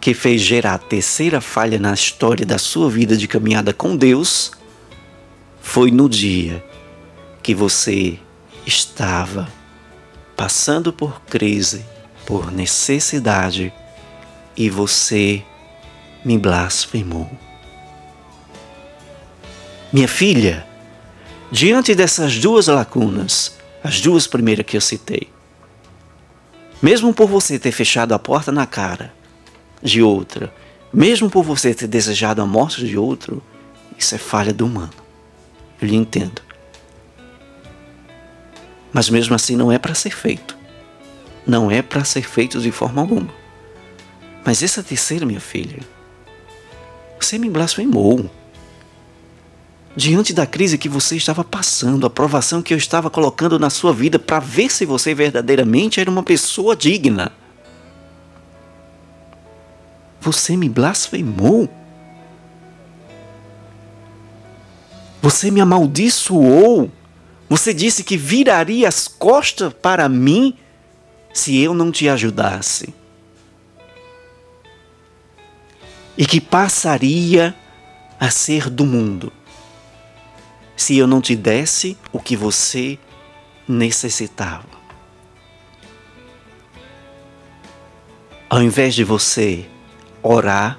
que 0.00 0.14
fez 0.14 0.42
gerar 0.42 0.74
a 0.74 0.78
terceira 0.78 1.40
falha 1.40 1.80
na 1.80 1.92
história 1.92 2.46
da 2.46 2.56
sua 2.56 2.88
vida 2.88 3.16
de 3.16 3.26
caminhada 3.26 3.72
com 3.72 3.96
Deus 3.96 4.52
foi 5.60 5.90
no 5.90 6.08
dia 6.08 6.64
que 7.42 7.52
você 7.52 8.16
estava 8.64 9.63
passando 10.36 10.92
por 10.92 11.20
crise, 11.22 11.84
por 12.26 12.50
necessidade 12.50 13.72
e 14.56 14.70
você 14.70 15.42
me 16.24 16.38
blasfemou. 16.38 17.30
Minha 19.92 20.08
filha, 20.08 20.66
diante 21.50 21.94
dessas 21.94 22.38
duas 22.38 22.66
lacunas, 22.66 23.56
as 23.82 24.00
duas 24.00 24.26
primeiras 24.26 24.66
que 24.66 24.76
eu 24.76 24.80
citei, 24.80 25.28
mesmo 26.82 27.14
por 27.14 27.28
você 27.28 27.58
ter 27.58 27.72
fechado 27.72 28.12
a 28.12 28.18
porta 28.18 28.50
na 28.50 28.66
cara 28.66 29.14
de 29.82 30.02
outra, 30.02 30.52
mesmo 30.92 31.30
por 31.30 31.42
você 31.42 31.74
ter 31.74 31.86
desejado 31.86 32.42
a 32.42 32.46
morte 32.46 32.86
de 32.86 32.96
outro, 32.96 33.42
isso 33.96 34.14
é 34.14 34.18
falha 34.18 34.52
do 34.52 34.66
humano. 34.66 34.92
Eu 35.80 35.88
lhe 35.88 35.96
entendo. 35.96 36.42
Mas 38.94 39.10
mesmo 39.10 39.34
assim 39.34 39.56
não 39.56 39.72
é 39.72 39.78
para 39.78 39.92
ser 39.92 40.14
feito. 40.14 40.56
Não 41.44 41.68
é 41.68 41.82
para 41.82 42.04
ser 42.04 42.22
feito 42.22 42.60
de 42.60 42.70
forma 42.70 43.02
alguma. 43.02 43.28
Mas 44.44 44.62
essa 44.62 44.84
terceira, 44.84 45.26
minha 45.26 45.40
filha, 45.40 45.80
você 47.18 47.36
me 47.36 47.50
blasfemou. 47.50 48.30
Diante 49.96 50.32
da 50.32 50.46
crise 50.46 50.78
que 50.78 50.88
você 50.88 51.16
estava 51.16 51.42
passando, 51.42 52.06
a 52.06 52.10
provação 52.10 52.62
que 52.62 52.72
eu 52.72 52.78
estava 52.78 53.10
colocando 53.10 53.58
na 53.58 53.68
sua 53.68 53.92
vida 53.92 54.18
para 54.18 54.38
ver 54.38 54.70
se 54.70 54.86
você 54.86 55.12
verdadeiramente 55.12 56.00
era 56.00 56.10
uma 56.10 56.22
pessoa 56.22 56.76
digna. 56.76 57.32
Você 60.20 60.56
me 60.56 60.68
blasfemou. 60.68 61.68
Você 65.20 65.50
me 65.50 65.60
amaldiçoou. 65.60 66.90
Você 67.48 67.74
disse 67.74 68.02
que 68.02 68.16
viraria 68.16 68.88
as 68.88 69.06
costas 69.06 69.72
para 69.72 70.08
mim 70.08 70.56
se 71.32 71.58
eu 71.58 71.74
não 71.74 71.90
te 71.90 72.08
ajudasse. 72.08 72.94
E 76.16 76.26
que 76.26 76.40
passaria 76.40 77.54
a 78.18 78.30
ser 78.30 78.70
do 78.70 78.86
mundo 78.86 79.32
se 80.76 80.96
eu 80.96 81.06
não 81.06 81.20
te 81.20 81.36
desse 81.36 81.96
o 82.12 82.18
que 82.18 82.36
você 82.36 82.98
necessitava. 83.66 84.74
Ao 88.48 88.62
invés 88.62 88.94
de 88.94 89.02
você 89.02 89.66
orar, 90.22 90.78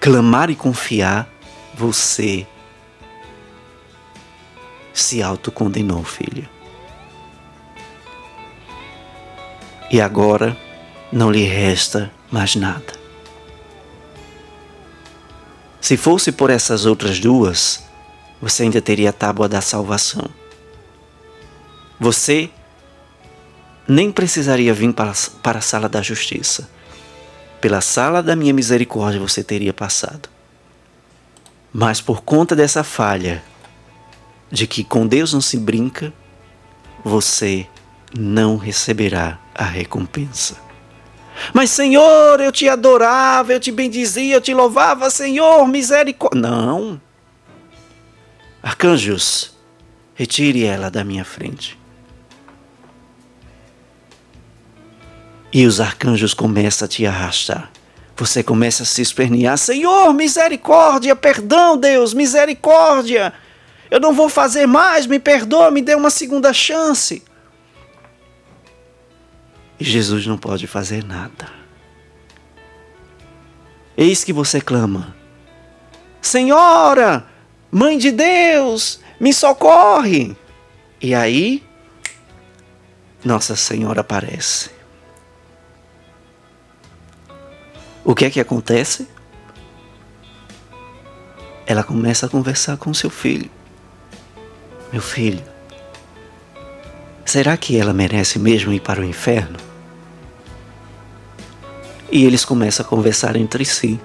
clamar 0.00 0.50
e 0.50 0.56
confiar, 0.56 1.28
você 1.74 2.46
se 5.00 5.22
autocondenou, 5.22 6.02
filho. 6.02 6.48
E 9.90 10.00
agora 10.00 10.56
não 11.12 11.30
lhe 11.30 11.44
resta 11.44 12.10
mais 12.30 12.56
nada. 12.56 12.94
Se 15.80 15.96
fosse 15.96 16.32
por 16.32 16.48
essas 16.48 16.86
outras 16.86 17.20
duas, 17.20 17.84
você 18.40 18.64
ainda 18.64 18.80
teria 18.80 19.10
a 19.10 19.12
tábua 19.12 19.48
da 19.48 19.60
salvação. 19.60 20.28
Você 22.00 22.50
nem 23.86 24.10
precisaria 24.10 24.72
vir 24.72 24.92
para, 24.94 25.12
para 25.42 25.58
a 25.58 25.62
sala 25.62 25.88
da 25.88 26.00
justiça. 26.00 26.68
Pela 27.60 27.80
sala 27.80 28.22
da 28.22 28.34
minha 28.34 28.52
misericórdia 28.54 29.20
você 29.20 29.44
teria 29.44 29.72
passado. 29.72 30.28
Mas 31.72 32.00
por 32.00 32.22
conta 32.22 32.56
dessa 32.56 32.82
falha, 32.82 33.44
de 34.50 34.66
que 34.66 34.84
com 34.84 35.06
Deus 35.06 35.32
não 35.32 35.40
se 35.40 35.56
brinca, 35.56 36.12
você 37.04 37.66
não 38.16 38.56
receberá 38.56 39.38
a 39.54 39.64
recompensa. 39.64 40.56
Mas 41.52 41.70
Senhor, 41.70 42.40
eu 42.40 42.50
te 42.50 42.68
adorava, 42.68 43.52
eu 43.52 43.60
te 43.60 43.70
bendizia, 43.70 44.36
eu 44.36 44.40
te 44.40 44.54
louvava, 44.54 45.10
Senhor, 45.10 45.66
misericórdia. 45.68 46.40
Não. 46.40 47.00
Arcanjos, 48.62 49.54
retire 50.14 50.64
ela 50.64 50.90
da 50.90 51.04
minha 51.04 51.24
frente. 51.24 51.78
E 55.52 55.66
os 55.66 55.80
arcanjos 55.80 56.34
começam 56.34 56.86
a 56.86 56.88
te 56.88 57.06
arrastar. 57.06 57.70
Você 58.16 58.42
começa 58.42 58.82
a 58.82 58.86
se 58.86 59.02
espernear: 59.02 59.56
Senhor, 59.56 60.12
misericórdia, 60.12 61.14
perdão, 61.14 61.76
Deus, 61.76 62.12
misericórdia. 62.12 63.32
Eu 63.90 64.00
não 64.00 64.12
vou 64.12 64.28
fazer 64.28 64.66
mais, 64.66 65.06
me 65.06 65.18
perdoa, 65.18 65.70
me 65.70 65.80
dê 65.80 65.94
uma 65.94 66.10
segunda 66.10 66.52
chance. 66.52 67.22
E 69.78 69.84
Jesus 69.84 70.26
não 70.26 70.38
pode 70.38 70.66
fazer 70.66 71.04
nada. 71.04 71.50
Eis 73.96 74.24
que 74.24 74.32
você 74.32 74.60
clama: 74.60 75.14
Senhora, 76.20 77.26
Mãe 77.70 77.98
de 77.98 78.10
Deus, 78.10 79.00
me 79.20 79.32
socorre! 79.32 80.36
E 81.00 81.14
aí, 81.14 81.62
Nossa 83.24 83.54
Senhora 83.54 84.00
aparece. 84.00 84.70
O 88.04 88.14
que 88.14 88.24
é 88.24 88.30
que 88.30 88.40
acontece? 88.40 89.06
Ela 91.66 91.82
começa 91.82 92.26
a 92.26 92.28
conversar 92.28 92.76
com 92.76 92.94
seu 92.94 93.10
filho. 93.10 93.50
Meu 94.92 95.02
filho, 95.02 95.42
será 97.24 97.56
que 97.56 97.76
ela 97.76 97.92
merece 97.92 98.38
mesmo 98.38 98.72
ir 98.72 98.80
para 98.80 99.00
o 99.00 99.04
inferno? 99.04 99.58
E 102.10 102.24
eles 102.24 102.44
começam 102.44 102.86
a 102.86 102.88
conversar 102.88 103.36
entre 103.36 103.64
si, 103.64 104.00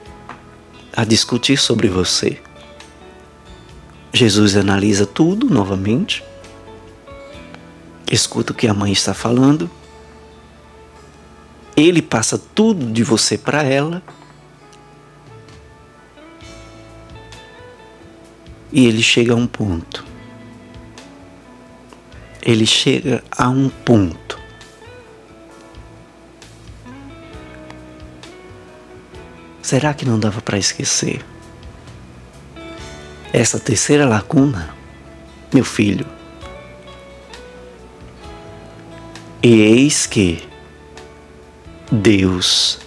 a 0.96 1.06
discutir 1.06 1.58
sobre 1.58 1.88
você. 1.88 2.42
Jesus 4.12 4.58
analisa 4.58 5.06
tudo 5.06 5.48
novamente, 5.50 6.24
escuta 8.12 8.52
o 8.52 8.56
que 8.56 8.68
a 8.68 8.74
mãe 8.74 8.92
está 8.92 9.14
falando, 9.14 9.70
ele 11.76 12.02
passa 12.02 12.38
tudo 12.38 12.92
de 12.92 13.04
você 13.04 13.38
para 13.38 13.64
ela. 13.64 14.04
E 18.72 18.86
ele 18.86 19.02
chega 19.02 19.34
a 19.34 19.36
um 19.36 19.48
ponto. 19.48 20.11
Ele 22.42 22.66
chega 22.66 23.24
a 23.32 23.50
um 23.50 23.70
ponto. 23.70 24.40
Será 29.62 29.94
que 29.94 30.06
não 30.06 30.20
dava 30.20 30.42
para 30.42 30.58
esquecer? 30.58 31.24
essa 33.34 33.60
terceira 33.60 34.06
lacuna, 34.06 34.74
meu 35.54 35.64
filho. 35.64 36.06
E 39.42 39.62
eis 39.62 40.06
que 40.06 40.44
Deus, 41.92 42.80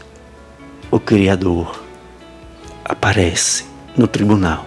o 0.91 1.01
Criador, 1.01 1.83
aparece 2.85 3.65
no 3.97 4.07
tribunal. 4.07 4.67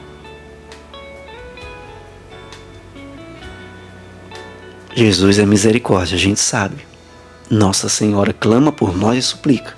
Jesus 4.97 5.39
é 5.39 5.45
misericórdia, 5.45 6.15
a 6.15 6.19
gente 6.19 6.41
sabe. 6.41 6.85
Nossa 7.49 7.87
Senhora 7.87 8.33
clama 8.33 8.71
por 8.71 8.97
nós 8.97 9.19
e 9.19 9.21
suplica. 9.21 9.77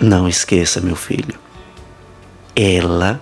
Não 0.00 0.28
esqueça, 0.28 0.80
meu 0.80 0.96
filho 0.96 1.38
ela 2.62 3.18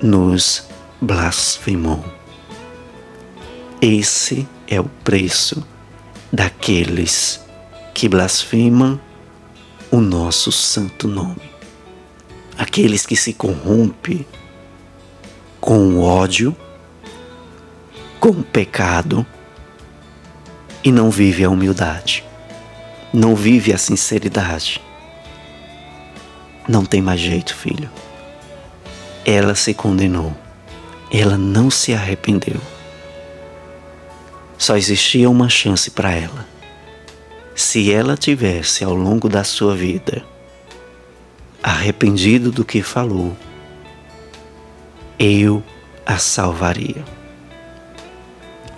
nos 0.00 0.64
blasfemou. 1.00 2.02
Esse 3.80 4.48
é 4.66 4.80
o 4.80 4.84
preço 5.04 5.66
daqueles 6.32 7.44
que 7.92 8.08
blasfemam 8.08 8.98
o 9.90 10.00
nosso 10.00 10.50
santo 10.50 11.06
nome. 11.08 11.50
Aqueles 12.56 13.04
que 13.04 13.16
se 13.16 13.34
corrompem 13.34 14.24
com 15.60 15.94
o 15.94 16.02
ódio, 16.02 16.56
com 18.20 18.42
pecado 18.42 19.26
e 20.84 20.92
não 20.92 21.10
vive 21.10 21.42
a 21.42 21.50
humildade, 21.50 22.22
não 23.12 23.34
vive 23.34 23.72
a 23.72 23.78
sinceridade. 23.78 24.80
Não 26.68 26.84
tem 26.84 27.02
mais 27.02 27.18
jeito, 27.18 27.56
filho 27.56 27.90
ela 29.24 29.54
se 29.54 29.74
condenou. 29.74 30.34
ela 31.12 31.36
não 31.36 31.70
se 31.70 31.92
arrependeu. 31.92 32.60
Só 34.56 34.76
existia 34.76 35.28
uma 35.28 35.48
chance 35.48 35.90
para 35.90 36.12
ela. 36.12 36.46
Se 37.54 37.92
ela 37.92 38.16
tivesse 38.16 38.84
ao 38.84 38.94
longo 38.94 39.28
da 39.28 39.42
sua 39.42 39.74
vida 39.74 40.24
arrependido 41.60 42.52
do 42.52 42.64
que 42.64 42.80
falou, 42.80 43.36
eu 45.18 45.62
a 46.06 46.16
salvaria. 46.16 47.04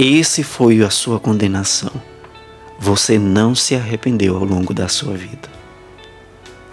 Esse 0.05 0.43
foi 0.43 0.83
a 0.83 0.91
sua 0.91 1.21
condenação. 1.21 1.93
Você 2.77 3.21
não 3.21 3.55
se 3.55 3.77
arrependeu 3.77 4.37
ao 4.37 4.43
longo 4.43 4.75
da 4.75 4.89
sua 4.89 5.17
vida. 5.17 5.49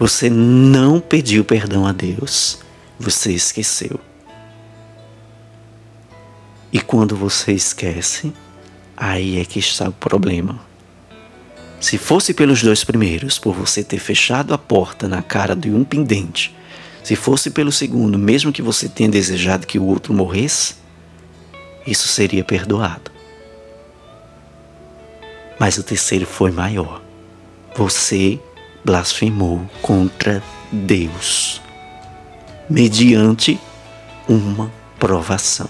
Você 0.00 0.28
não 0.28 0.98
pediu 0.98 1.44
perdão 1.44 1.86
a 1.86 1.92
Deus. 1.92 2.58
Você 2.98 3.30
esqueceu. 3.30 4.00
E 6.72 6.80
quando 6.80 7.14
você 7.14 7.52
esquece, 7.52 8.32
aí 8.96 9.38
é 9.38 9.44
que 9.44 9.60
está 9.60 9.88
o 9.88 9.92
problema. 9.92 10.58
Se 11.80 11.98
fosse 11.98 12.34
pelos 12.34 12.60
dois 12.60 12.82
primeiros, 12.82 13.38
por 13.38 13.54
você 13.54 13.84
ter 13.84 14.00
fechado 14.00 14.52
a 14.52 14.58
porta 14.58 15.06
na 15.06 15.22
cara 15.22 15.54
de 15.54 15.70
um 15.70 15.84
pendente, 15.84 16.52
se 17.04 17.14
fosse 17.14 17.52
pelo 17.52 17.70
segundo, 17.70 18.18
mesmo 18.18 18.52
que 18.52 18.60
você 18.60 18.88
tenha 18.88 19.08
desejado 19.08 19.68
que 19.68 19.78
o 19.78 19.84
outro 19.84 20.12
morresse, 20.12 20.74
isso 21.86 22.08
seria 22.08 22.42
perdoado. 22.42 23.09
Mas 25.60 25.76
o 25.76 25.82
terceiro 25.82 26.24
foi 26.24 26.50
maior. 26.50 27.02
Você 27.76 28.40
blasfemou 28.82 29.68
contra 29.82 30.42
Deus, 30.72 31.60
mediante 32.68 33.60
uma 34.26 34.72
provação. 34.98 35.68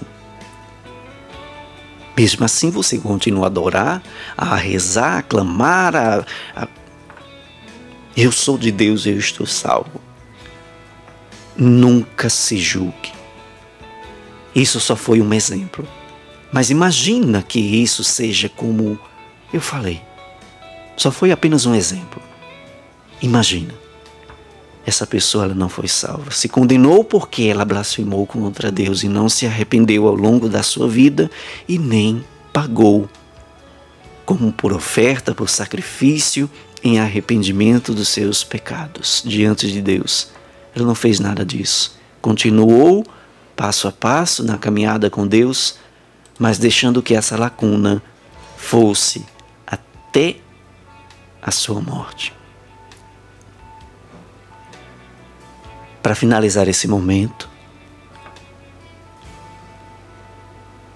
Mesmo 2.17 2.45
assim, 2.45 2.71
você 2.71 2.99
continua 2.99 3.45
a 3.45 3.49
adorar, 3.49 4.01
a 4.37 4.55
rezar, 4.55 5.19
a 5.19 5.23
clamar, 5.23 5.97
a, 5.97 6.25
a... 6.55 6.69
Eu 8.17 8.31
sou 8.31 8.57
de 8.57 8.71
Deus, 8.71 9.07
eu 9.07 9.19
estou 9.19 9.47
salvo. 9.47 10.01
Nunca 11.57 12.31
se 12.31 12.59
julgue. 12.59 13.13
Isso 14.55 14.79
só 14.79 14.95
foi 14.95 15.21
um 15.21 15.35
exemplo. 15.35 15.85
Mas 16.53 16.71
imagina 16.71 17.43
que 17.43 17.59
isso 17.59 18.05
seja 18.05 18.49
como 18.49 18.97
eu 19.53 19.61
falei. 19.61 20.03
Só 20.97 21.11
foi 21.11 21.33
apenas 21.33 21.67
um 21.67 21.75
exemplo. 21.75 22.23
Imagina. 23.23 23.75
Essa 24.85 25.07
pessoa 25.07 25.45
ela 25.45 25.55
não 25.55 25.69
foi 25.69 25.89
salva. 25.89 26.31
Se 26.31 26.49
condenou 26.49 27.05
porque 27.05 27.45
ela 27.45 27.65
blasfemou 27.65 28.27
contra 28.27 28.73
Deus 28.73 29.03
e 29.03 29.09
não 29.09 29.29
se 29.29 29.47
arrependeu 29.47 30.07
ao 30.09 30.15
longo 30.15 30.49
da 30.49 30.63
sua 30.63 30.89
vida 30.89 31.31
e 31.69 31.79
nem 31.79 32.25
pagou 32.53 33.09
como 34.25 34.53
por 34.53 34.73
oferta, 34.73 35.35
por 35.35 35.49
sacrifício, 35.49 36.49
em 36.85 36.99
arrependimento 36.99 37.93
dos 37.93 38.09
seus 38.09 38.45
pecados 38.45 39.23
diante 39.27 39.71
de 39.71 39.83
Deus. 39.83 40.29
Ela 40.75 40.87
não 40.87 40.95
fez 40.95 41.19
nada 41.19 41.45
disso. 41.45 41.99
Continuou 42.21 43.05
passo 43.57 43.89
a 43.89 43.93
passo 43.93 44.43
na 44.45 44.57
caminhada 44.57 45.11
com 45.11 45.27
Deus, 45.27 45.75
mas 46.39 46.59
deixando 46.59 47.03
que 47.03 47.15
essa 47.15 47.37
lacuna 47.37 48.03
fosse 48.57 49.27
até 50.11 50.37
a 51.41 51.53
sua 51.53 51.81
morte. 51.81 52.35
Para 56.03 56.17
finalizar 56.17 56.67
esse 56.67 56.89
momento, 56.89 57.49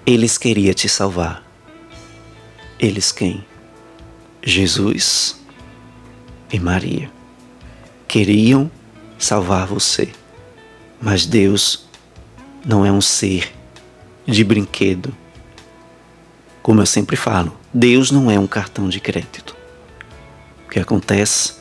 eles 0.05 0.37
queriam 0.37 0.74
te 0.74 0.88
salvar. 0.88 1.44
Eles 2.77 3.12
quem? 3.12 3.46
Jesus 4.42 5.40
e 6.53 6.59
Maria. 6.59 7.09
Queriam 8.09 8.68
salvar 9.16 9.68
você. 9.68 10.12
Mas 11.00 11.24
Deus 11.24 11.87
não 12.64 12.85
é 12.85 12.90
um 12.90 13.00
ser 13.00 13.53
de 14.27 14.42
brinquedo. 14.42 15.14
Como 16.62 16.81
eu 16.81 16.87
sempre 16.87 17.14
falo, 17.14 17.57
Deus 17.76 18.12
não 18.12 18.30
é 18.30 18.38
um 18.38 18.46
cartão 18.46 18.88
de 18.88 19.00
crédito. 19.00 19.56
O 20.64 20.70
que 20.70 20.78
acontece? 20.78 21.54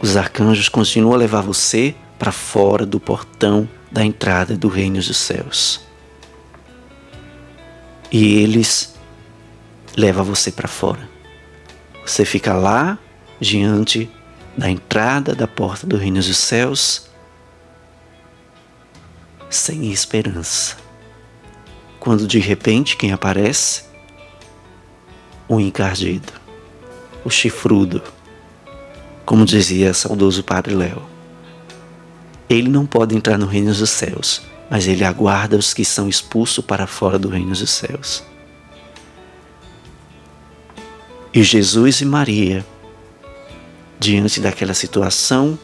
Os 0.00 0.16
arcanjos 0.16 0.68
continuam 0.68 1.14
a 1.14 1.18
levar 1.18 1.40
você 1.40 1.92
para 2.16 2.30
fora 2.30 2.86
do 2.86 3.00
portão 3.00 3.68
da 3.90 4.04
entrada 4.04 4.56
do 4.56 4.68
reino 4.68 4.96
dos 4.96 5.16
céus. 5.16 5.80
E 8.12 8.36
eles 8.36 8.94
levam 9.96 10.24
você 10.24 10.52
para 10.52 10.68
fora. 10.68 11.08
Você 12.04 12.24
fica 12.24 12.54
lá 12.54 12.96
diante 13.40 14.08
da 14.56 14.70
entrada 14.70 15.34
da 15.34 15.48
porta 15.48 15.84
do 15.84 15.96
reino 15.96 16.22
dos 16.22 16.36
céus 16.36 17.10
sem 19.50 19.90
esperança. 19.90 20.76
Quando 21.98 22.24
de 22.28 22.38
repente 22.38 22.96
quem 22.96 23.12
aparece? 23.12 23.85
O 25.48 25.60
encardido, 25.60 26.32
o 27.24 27.30
chifrudo, 27.30 28.02
como 29.24 29.44
dizia 29.44 29.94
saudoso 29.94 30.42
Padre 30.42 30.74
Léo 30.74 31.16
ele 32.48 32.68
não 32.68 32.86
pode 32.86 33.14
entrar 33.16 33.36
no 33.38 33.46
reino 33.46 33.74
dos 33.74 33.90
céus, 33.90 34.42
mas 34.70 34.86
ele 34.86 35.04
aguarda 35.04 35.56
os 35.56 35.74
que 35.74 35.84
são 35.84 36.08
expulsos 36.08 36.64
para 36.64 36.86
fora 36.86 37.18
do 37.18 37.28
reino 37.28 37.50
dos 37.50 37.70
céus. 37.70 38.22
E 41.34 41.42
Jesus 41.42 42.00
e 42.00 42.04
Maria, 42.04 42.64
diante 43.98 44.40
daquela 44.40 44.74
situação, 44.74 45.58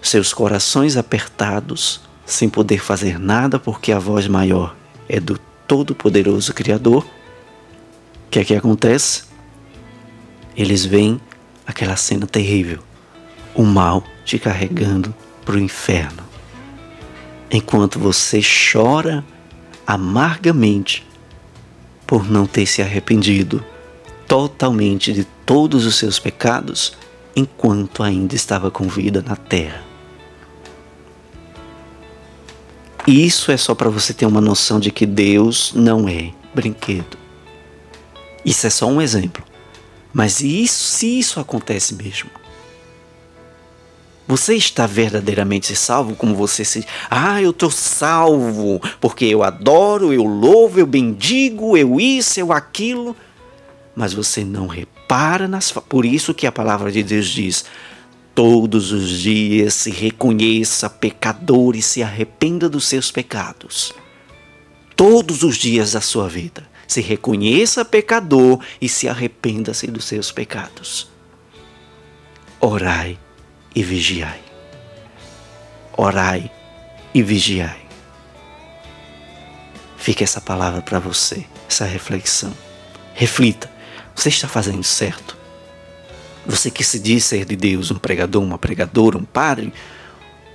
seus 0.00 0.32
corações 0.32 0.96
apertados, 0.96 2.00
sem 2.24 2.48
poder 2.48 2.78
fazer 2.78 3.18
nada 3.18 3.58
porque 3.58 3.90
a 3.90 3.98
voz 3.98 4.28
maior 4.28 4.76
é 5.08 5.18
do 5.18 5.38
Todo-Poderoso 5.66 6.54
Criador, 6.54 7.04
o 8.28 8.30
que 8.30 8.40
é 8.40 8.44
que 8.44 8.54
acontece? 8.54 9.22
Eles 10.54 10.84
veem 10.84 11.18
aquela 11.66 11.96
cena 11.96 12.26
terrível, 12.26 12.80
o 13.54 13.62
mal 13.62 14.04
te 14.22 14.38
carregando 14.38 15.14
para 15.46 15.54
o 15.54 15.58
inferno. 15.58 16.22
Enquanto 17.50 17.98
você 17.98 18.42
chora 18.42 19.24
amargamente 19.86 21.06
por 22.06 22.30
não 22.30 22.46
ter 22.46 22.66
se 22.66 22.82
arrependido 22.82 23.64
totalmente 24.26 25.10
de 25.10 25.24
todos 25.46 25.86
os 25.86 25.94
seus 25.94 26.18
pecados 26.18 26.98
enquanto 27.34 28.02
ainda 28.02 28.34
estava 28.34 28.70
com 28.70 28.88
vida 28.88 29.24
na 29.26 29.36
terra. 29.36 29.82
Isso 33.06 33.50
é 33.50 33.56
só 33.56 33.74
para 33.74 33.88
você 33.88 34.12
ter 34.12 34.26
uma 34.26 34.42
noção 34.42 34.78
de 34.78 34.90
que 34.90 35.06
Deus 35.06 35.72
não 35.74 36.06
é 36.06 36.30
brinquedo. 36.54 37.17
Isso 38.48 38.66
é 38.66 38.70
só 38.70 38.86
um 38.86 39.02
exemplo. 39.02 39.44
Mas 40.10 40.40
isso, 40.40 40.84
se 40.84 41.18
isso 41.18 41.38
acontece 41.38 41.94
mesmo, 41.94 42.30
você 44.26 44.54
está 44.54 44.86
verdadeiramente 44.86 45.76
salvo 45.76 46.16
como 46.16 46.34
você 46.34 46.64
se. 46.64 46.82
Ah, 47.10 47.42
eu 47.42 47.50
estou 47.50 47.70
salvo 47.70 48.80
porque 49.02 49.26
eu 49.26 49.42
adoro, 49.42 50.14
eu 50.14 50.24
louvo, 50.24 50.80
eu 50.80 50.86
bendigo, 50.86 51.76
eu 51.76 52.00
isso, 52.00 52.40
eu 52.40 52.50
aquilo. 52.50 53.14
Mas 53.94 54.14
você 54.14 54.46
não 54.46 54.66
repara 54.66 55.46
nas. 55.46 55.70
Por 55.70 56.06
isso 56.06 56.32
que 56.32 56.46
a 56.46 56.52
palavra 56.52 56.90
de 56.90 57.02
Deus 57.02 57.28
diz: 57.28 57.66
todos 58.34 58.92
os 58.92 59.10
dias 59.10 59.74
se 59.74 59.90
reconheça 59.90 60.88
pecador 60.88 61.76
e 61.76 61.82
se 61.82 62.02
arrependa 62.02 62.66
dos 62.66 62.86
seus 62.86 63.10
pecados. 63.10 63.92
Todos 64.96 65.42
os 65.42 65.58
dias 65.58 65.92
da 65.92 66.00
sua 66.00 66.26
vida. 66.30 66.66
Se 66.88 67.00
reconheça 67.00 67.84
pecador 67.84 68.58
e 68.80 68.88
se 68.88 69.08
arrependa-se 69.08 69.86
dos 69.86 70.06
seus 70.06 70.32
pecados. 70.32 71.08
Orai 72.58 73.18
e 73.76 73.82
vigiai. 73.82 74.42
Orai 75.96 76.50
e 77.14 77.22
vigiai. 77.22 77.86
Fica 79.96 80.24
essa 80.24 80.40
palavra 80.40 80.80
para 80.80 80.98
você, 80.98 81.44
essa 81.68 81.84
reflexão. 81.84 82.52
Reflita: 83.14 83.70
você 84.16 84.30
está 84.30 84.48
fazendo 84.48 84.82
certo? 84.82 85.36
Você 86.46 86.70
que 86.70 86.82
se 86.82 86.98
diz 86.98 87.24
ser 87.24 87.44
de 87.44 87.54
Deus, 87.54 87.90
um 87.90 87.98
pregador, 87.98 88.42
uma 88.42 88.58
pregadora, 88.58 89.18
um 89.18 89.24
padre, 89.24 89.72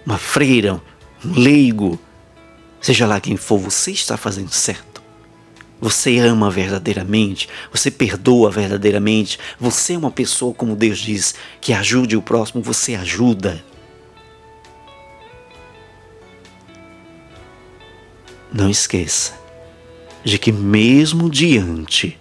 uma 0.06 0.18
freira, 0.18 0.82
um 1.24 1.34
leigo, 1.34 2.00
seja 2.82 3.06
lá 3.06 3.22
quem 3.22 3.38
for, 3.38 3.60
você 3.60 3.92
está 3.92 4.18
fazendo 4.18 4.52
certo? 4.52 4.93
Você 5.84 6.18
ama 6.18 6.50
verdadeiramente, 6.50 7.50
você 7.70 7.92
perdoa 7.92 8.50
verdadeiramente, 8.50 9.38
você 9.60 9.96
é 9.96 9.98
uma 9.98 10.10
pessoa, 10.10 10.54
como 10.54 10.78
Deus 10.78 10.98
diz, 10.98 11.36
que 11.60 11.74
ajude 11.74 12.16
o 12.16 12.22
próximo, 12.22 12.64
você 12.64 12.96
ajuda. 12.96 13.62
Não 18.50 18.70
esqueça 18.70 19.34
de 20.24 20.40
que, 20.40 20.54
mesmo 20.54 21.30
diante 21.30 22.18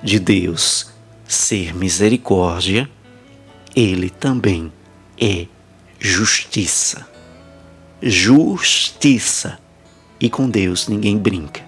de 0.00 0.20
Deus 0.20 0.92
ser 1.26 1.74
misericórdia, 1.74 2.88
Ele 3.74 4.10
também 4.10 4.72
é 5.20 5.48
justiça. 5.98 7.04
Justiça. 8.00 9.58
E 10.20 10.30
com 10.30 10.48
Deus 10.48 10.86
ninguém 10.86 11.18
brinca. 11.18 11.65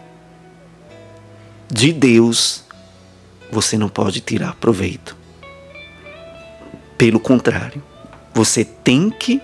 De 1.71 1.93
Deus 1.93 2.65
você 3.51 3.77
não 3.77 3.89
pode 3.89 4.21
tirar 4.21 4.55
proveito. 4.55 5.17
Pelo 6.97 7.21
contrário, 7.21 7.83
você 8.35 8.65
tem 8.65 9.11
que 9.11 9.41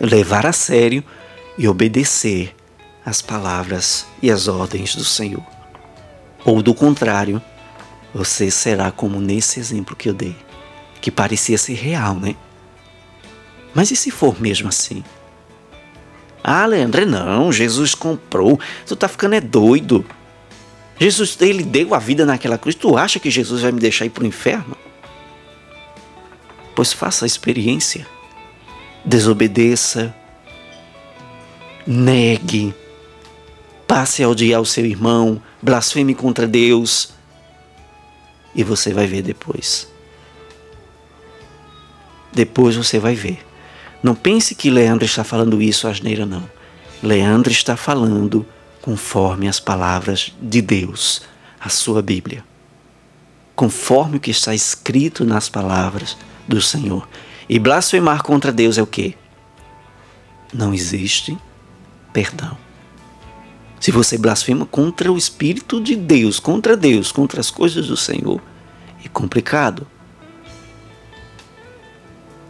levar 0.00 0.46
a 0.46 0.52
sério 0.52 1.04
e 1.56 1.68
obedecer 1.68 2.54
as 3.04 3.20
palavras 3.20 4.06
e 4.22 4.30
as 4.30 4.48
ordens 4.48 4.94
do 4.94 5.04
Senhor. 5.04 5.44
Ou 6.44 6.62
do 6.62 6.74
contrário, 6.74 7.42
você 8.14 8.50
será 8.50 8.90
como 8.90 9.20
nesse 9.20 9.60
exemplo 9.60 9.94
que 9.94 10.08
eu 10.08 10.14
dei, 10.14 10.36
que 11.00 11.10
parecia 11.10 11.58
ser 11.58 11.74
real, 11.74 12.14
né? 12.14 12.34
Mas 13.74 13.90
e 13.90 13.96
se 13.96 14.10
for 14.10 14.40
mesmo 14.40 14.68
assim? 14.68 15.04
Ah, 16.42 16.64
Leandro, 16.64 17.04
não, 17.04 17.52
Jesus 17.52 17.94
comprou. 17.94 18.58
Tu 18.86 18.96
tá 18.96 19.06
ficando 19.08 19.34
é 19.34 19.40
doido. 19.40 20.04
Jesus, 20.98 21.36
ele 21.40 21.62
deu 21.62 21.94
a 21.94 21.98
vida 21.98 22.26
naquela 22.26 22.58
cruz. 22.58 22.74
Tu 22.74 22.96
acha 22.96 23.20
que 23.20 23.30
Jesus 23.30 23.62
vai 23.62 23.70
me 23.70 23.80
deixar 23.80 24.04
ir 24.04 24.10
pro 24.10 24.26
inferno? 24.26 24.76
Pois 26.74 26.92
faça 26.92 27.24
a 27.24 27.26
experiência. 27.26 28.06
Desobedeça. 29.04 30.14
Negue. 31.86 32.74
Passe 33.86 34.22
a 34.22 34.28
odiar 34.28 34.60
o 34.60 34.66
seu 34.66 34.84
irmão. 34.84 35.40
Blasfeme 35.62 36.14
contra 36.14 36.46
Deus. 36.46 37.12
E 38.54 38.64
você 38.64 38.92
vai 38.92 39.06
ver 39.06 39.22
depois. 39.22 39.88
Depois 42.32 42.76
você 42.76 42.98
vai 42.98 43.14
ver. 43.14 43.44
Não 44.02 44.14
pense 44.14 44.54
que 44.54 44.70
Leandro 44.70 45.04
está 45.04 45.24
falando 45.24 45.62
isso 45.62 45.86
asneira, 45.88 46.26
não. 46.26 46.48
Leandro 47.02 47.50
está 47.50 47.76
falando 47.76 48.44
conforme 48.82 49.48
as 49.48 49.60
palavras 49.60 50.32
de 50.40 50.62
Deus, 50.62 51.22
a 51.60 51.68
sua 51.68 52.02
Bíblia. 52.02 52.44
Conforme 53.54 54.16
o 54.16 54.20
que 54.20 54.30
está 54.30 54.54
escrito 54.54 55.24
nas 55.24 55.48
palavras 55.48 56.16
do 56.46 56.60
Senhor. 56.60 57.08
E 57.48 57.58
blasfemar 57.58 58.22
contra 58.22 58.52
Deus 58.52 58.78
é 58.78 58.82
o 58.82 58.86
quê? 58.86 59.14
Não 60.52 60.72
existe 60.72 61.36
perdão. 62.12 62.56
Se 63.80 63.90
você 63.90 64.18
blasfema 64.18 64.66
contra 64.66 65.12
o 65.12 65.16
Espírito 65.16 65.80
de 65.80 65.94
Deus, 65.94 66.40
contra 66.40 66.76
Deus, 66.76 67.12
contra 67.12 67.40
as 67.40 67.50
coisas 67.50 67.86
do 67.86 67.96
Senhor, 67.96 68.40
é 69.04 69.08
complicado. 69.08 69.86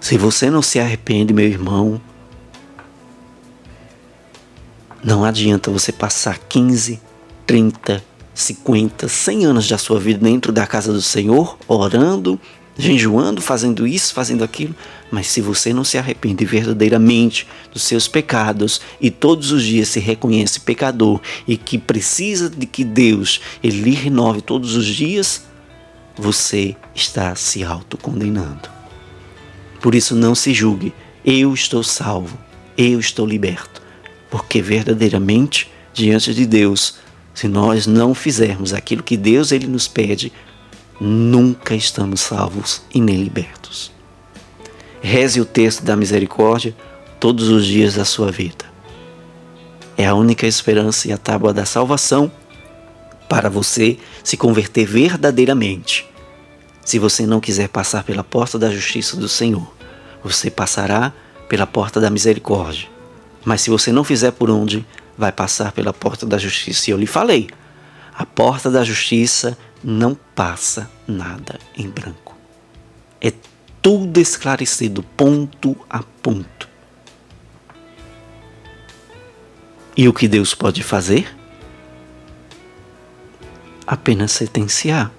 Se 0.00 0.16
você 0.16 0.50
não 0.50 0.62
se 0.62 0.78
arrepende, 0.78 1.34
meu 1.34 1.46
irmão, 1.46 2.00
não 5.08 5.24
adianta 5.24 5.70
você 5.70 5.90
passar 5.90 6.38
15, 6.38 7.00
30, 7.46 8.04
50, 8.34 9.08
100 9.08 9.46
anos 9.46 9.66
da 9.66 9.78
sua 9.78 9.98
vida 9.98 10.20
dentro 10.20 10.52
da 10.52 10.66
casa 10.66 10.92
do 10.92 11.00
Senhor, 11.00 11.56
orando, 11.66 12.38
jejuando, 12.76 13.40
fazendo 13.40 13.86
isso, 13.86 14.12
fazendo 14.12 14.44
aquilo, 14.44 14.74
mas 15.10 15.28
se 15.28 15.40
você 15.40 15.72
não 15.72 15.82
se 15.82 15.96
arrepende 15.96 16.44
verdadeiramente 16.44 17.48
dos 17.72 17.84
seus 17.84 18.06
pecados 18.06 18.82
e 19.00 19.10
todos 19.10 19.50
os 19.50 19.62
dias 19.62 19.88
se 19.88 19.98
reconhece 19.98 20.60
pecador 20.60 21.22
e 21.46 21.56
que 21.56 21.78
precisa 21.78 22.50
de 22.50 22.66
que 22.66 22.84
Deus 22.84 23.40
ele 23.64 23.80
lhe 23.80 23.94
renove 23.94 24.42
todos 24.42 24.76
os 24.76 24.84
dias, 24.84 25.42
você 26.14 26.76
está 26.94 27.34
se 27.34 27.64
autocondenando. 27.64 28.68
Por 29.80 29.94
isso 29.94 30.14
não 30.14 30.34
se 30.34 30.52
julgue. 30.52 30.92
Eu 31.24 31.54
estou 31.54 31.82
salvo. 31.82 32.38
Eu 32.76 33.00
estou 33.00 33.24
liberto. 33.26 33.77
Porque 34.30 34.60
verdadeiramente, 34.60 35.70
diante 35.92 36.34
de 36.34 36.46
Deus, 36.46 36.96
se 37.34 37.48
nós 37.48 37.86
não 37.86 38.14
fizermos 38.14 38.72
aquilo 38.72 39.02
que 39.02 39.16
Deus 39.16 39.52
ele 39.52 39.66
nos 39.66 39.88
pede, 39.88 40.32
nunca 41.00 41.74
estamos 41.74 42.20
salvos 42.20 42.82
e 42.94 43.00
nem 43.00 43.22
libertos. 43.22 43.92
Reze 45.00 45.40
o 45.40 45.44
texto 45.44 45.84
da 45.84 45.96
misericórdia 45.96 46.74
todos 47.20 47.48
os 47.48 47.64
dias 47.64 47.94
da 47.94 48.04
sua 48.04 48.30
vida. 48.30 48.64
É 49.96 50.06
a 50.06 50.14
única 50.14 50.46
esperança 50.46 51.08
e 51.08 51.12
a 51.12 51.18
tábua 51.18 51.52
da 51.52 51.64
salvação 51.64 52.30
para 53.28 53.48
você 53.50 53.98
se 54.22 54.36
converter 54.36 54.86
verdadeiramente 54.86 56.08
se 56.88 56.98
você 56.98 57.26
não 57.26 57.38
quiser 57.38 57.68
passar 57.68 58.02
pela 58.02 58.24
porta 58.24 58.58
da 58.58 58.70
justiça 58.70 59.14
do 59.14 59.28
Senhor, 59.28 59.70
você 60.24 60.50
passará 60.50 61.12
pela 61.46 61.66
porta 61.66 62.00
da 62.00 62.08
misericórdia. 62.08 62.88
Mas 63.48 63.62
se 63.62 63.70
você 63.70 63.90
não 63.90 64.04
fizer 64.04 64.32
por 64.32 64.50
onde, 64.50 64.86
vai 65.16 65.32
passar 65.32 65.72
pela 65.72 65.90
porta 65.90 66.26
da 66.26 66.36
justiça. 66.36 66.90
E 66.90 66.92
eu 66.92 66.98
lhe 66.98 67.06
falei: 67.06 67.48
a 68.12 68.26
porta 68.26 68.70
da 68.70 68.84
justiça 68.84 69.56
não 69.82 70.14
passa 70.34 70.90
nada 71.06 71.58
em 71.74 71.88
branco. 71.88 72.36
É 73.22 73.32
tudo 73.80 74.20
esclarecido, 74.20 75.02
ponto 75.02 75.74
a 75.88 76.02
ponto. 76.02 76.68
E 79.96 80.06
o 80.06 80.12
que 80.12 80.28
Deus 80.28 80.54
pode 80.54 80.82
fazer? 80.82 81.34
Apenas 83.86 84.32
sentenciar. 84.32 85.10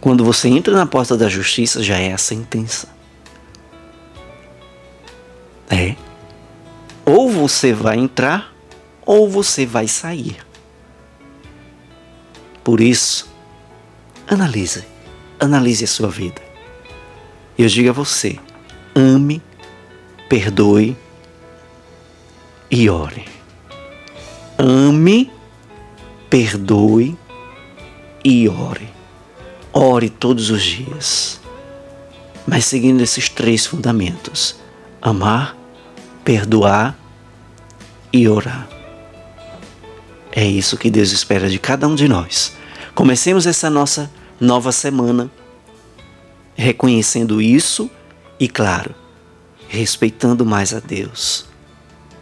Quando 0.00 0.24
você 0.24 0.46
entra 0.46 0.72
na 0.76 0.86
porta 0.86 1.16
da 1.16 1.28
justiça, 1.28 1.82
já 1.82 1.98
é 1.98 2.12
a 2.12 2.18
sentença. 2.18 2.86
É. 5.68 5.96
Ou 7.04 7.30
você 7.30 7.72
vai 7.72 7.98
entrar, 7.98 8.54
ou 9.04 9.28
você 9.28 9.66
vai 9.66 9.86
sair. 9.86 10.38
Por 12.62 12.80
isso, 12.80 13.30
analise, 14.26 14.84
analise 15.38 15.84
a 15.84 15.88
sua 15.88 16.08
vida. 16.08 16.40
Eu 17.58 17.68
digo 17.68 17.90
a 17.90 17.92
você: 17.92 18.38
ame, 18.94 19.42
perdoe 20.28 20.96
e 22.70 22.88
ore. 22.88 23.26
Ame, 24.58 25.30
perdoe 26.30 27.16
e 28.24 28.48
ore. 28.48 28.88
Ore 29.72 30.08
todos 30.08 30.50
os 30.50 30.62
dias, 30.62 31.40
mas 32.46 32.64
seguindo 32.64 33.02
esses 33.02 33.28
três 33.28 33.66
fundamentos: 33.66 34.56
amar, 35.02 35.56
perdoar 36.24 36.98
e 38.12 38.28
orar. 38.28 38.68
É 40.32 40.44
isso 40.44 40.76
que 40.76 40.90
Deus 40.90 41.12
espera 41.12 41.48
de 41.48 41.58
cada 41.58 41.86
um 41.86 41.94
de 41.94 42.08
nós. 42.08 42.56
Comecemos 42.94 43.46
essa 43.46 43.70
nossa 43.70 44.10
nova 44.40 44.72
semana 44.72 45.30
reconhecendo 46.56 47.42
isso 47.42 47.90
e, 48.38 48.48
claro, 48.48 48.94
respeitando 49.68 50.44
mais 50.44 50.72
a 50.72 50.80
Deus 50.80 51.46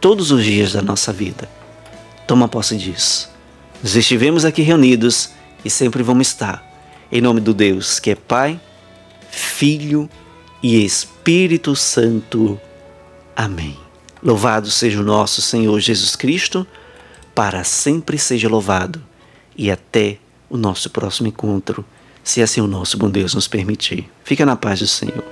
todos 0.01 0.31
os 0.31 0.45
dias 0.45 0.73
da 0.73 0.83
nossa 0.83 1.13
vida. 1.13 1.49
Toma 2.27 2.49
posse 2.49 2.77
disso. 2.77 3.31
Nós 3.83 3.95
estivemos 3.95 4.45
aqui 4.45 4.63
reunidos 4.63 5.31
e 5.65 5.71
sempre 5.71 6.03
vamos 6.03 6.29
estar 6.29 6.67
em 7.11 7.21
nome 7.21 7.41
do 7.41 7.53
Deus 7.53 8.01
que 8.01 8.11
é 8.11 8.15
Pai, 8.15 8.61
Filho 9.31 10.09
e 10.63 10.85
Espírito 10.85 11.77
Santo. 11.77 12.61
Amém. 13.37 13.82
Louvado 14.23 14.71
seja 14.71 15.01
o 15.01 15.05
nosso 15.05 15.43
Senhor 15.43 15.81
Jesus 15.81 16.15
Cristo, 16.15 16.65
para 17.35 17.65
sempre 17.65 18.17
seja 18.19 18.49
louvado 18.49 19.03
e 19.57 19.71
até 19.71 20.19
o 20.49 20.57
nosso 20.57 20.91
próximo 20.91 21.29
encontro, 21.29 21.85
se 22.23 22.41
assim 22.41 22.61
o 22.61 22.69
nosso 22.69 22.97
bom 22.97 23.11
Deus 23.11 23.35
nos 23.35 23.49
permitir. 23.49 24.09
Fica 24.23 24.47
na 24.47 24.55
paz 24.55 24.79
do 24.79 24.87
Senhor. 24.87 25.25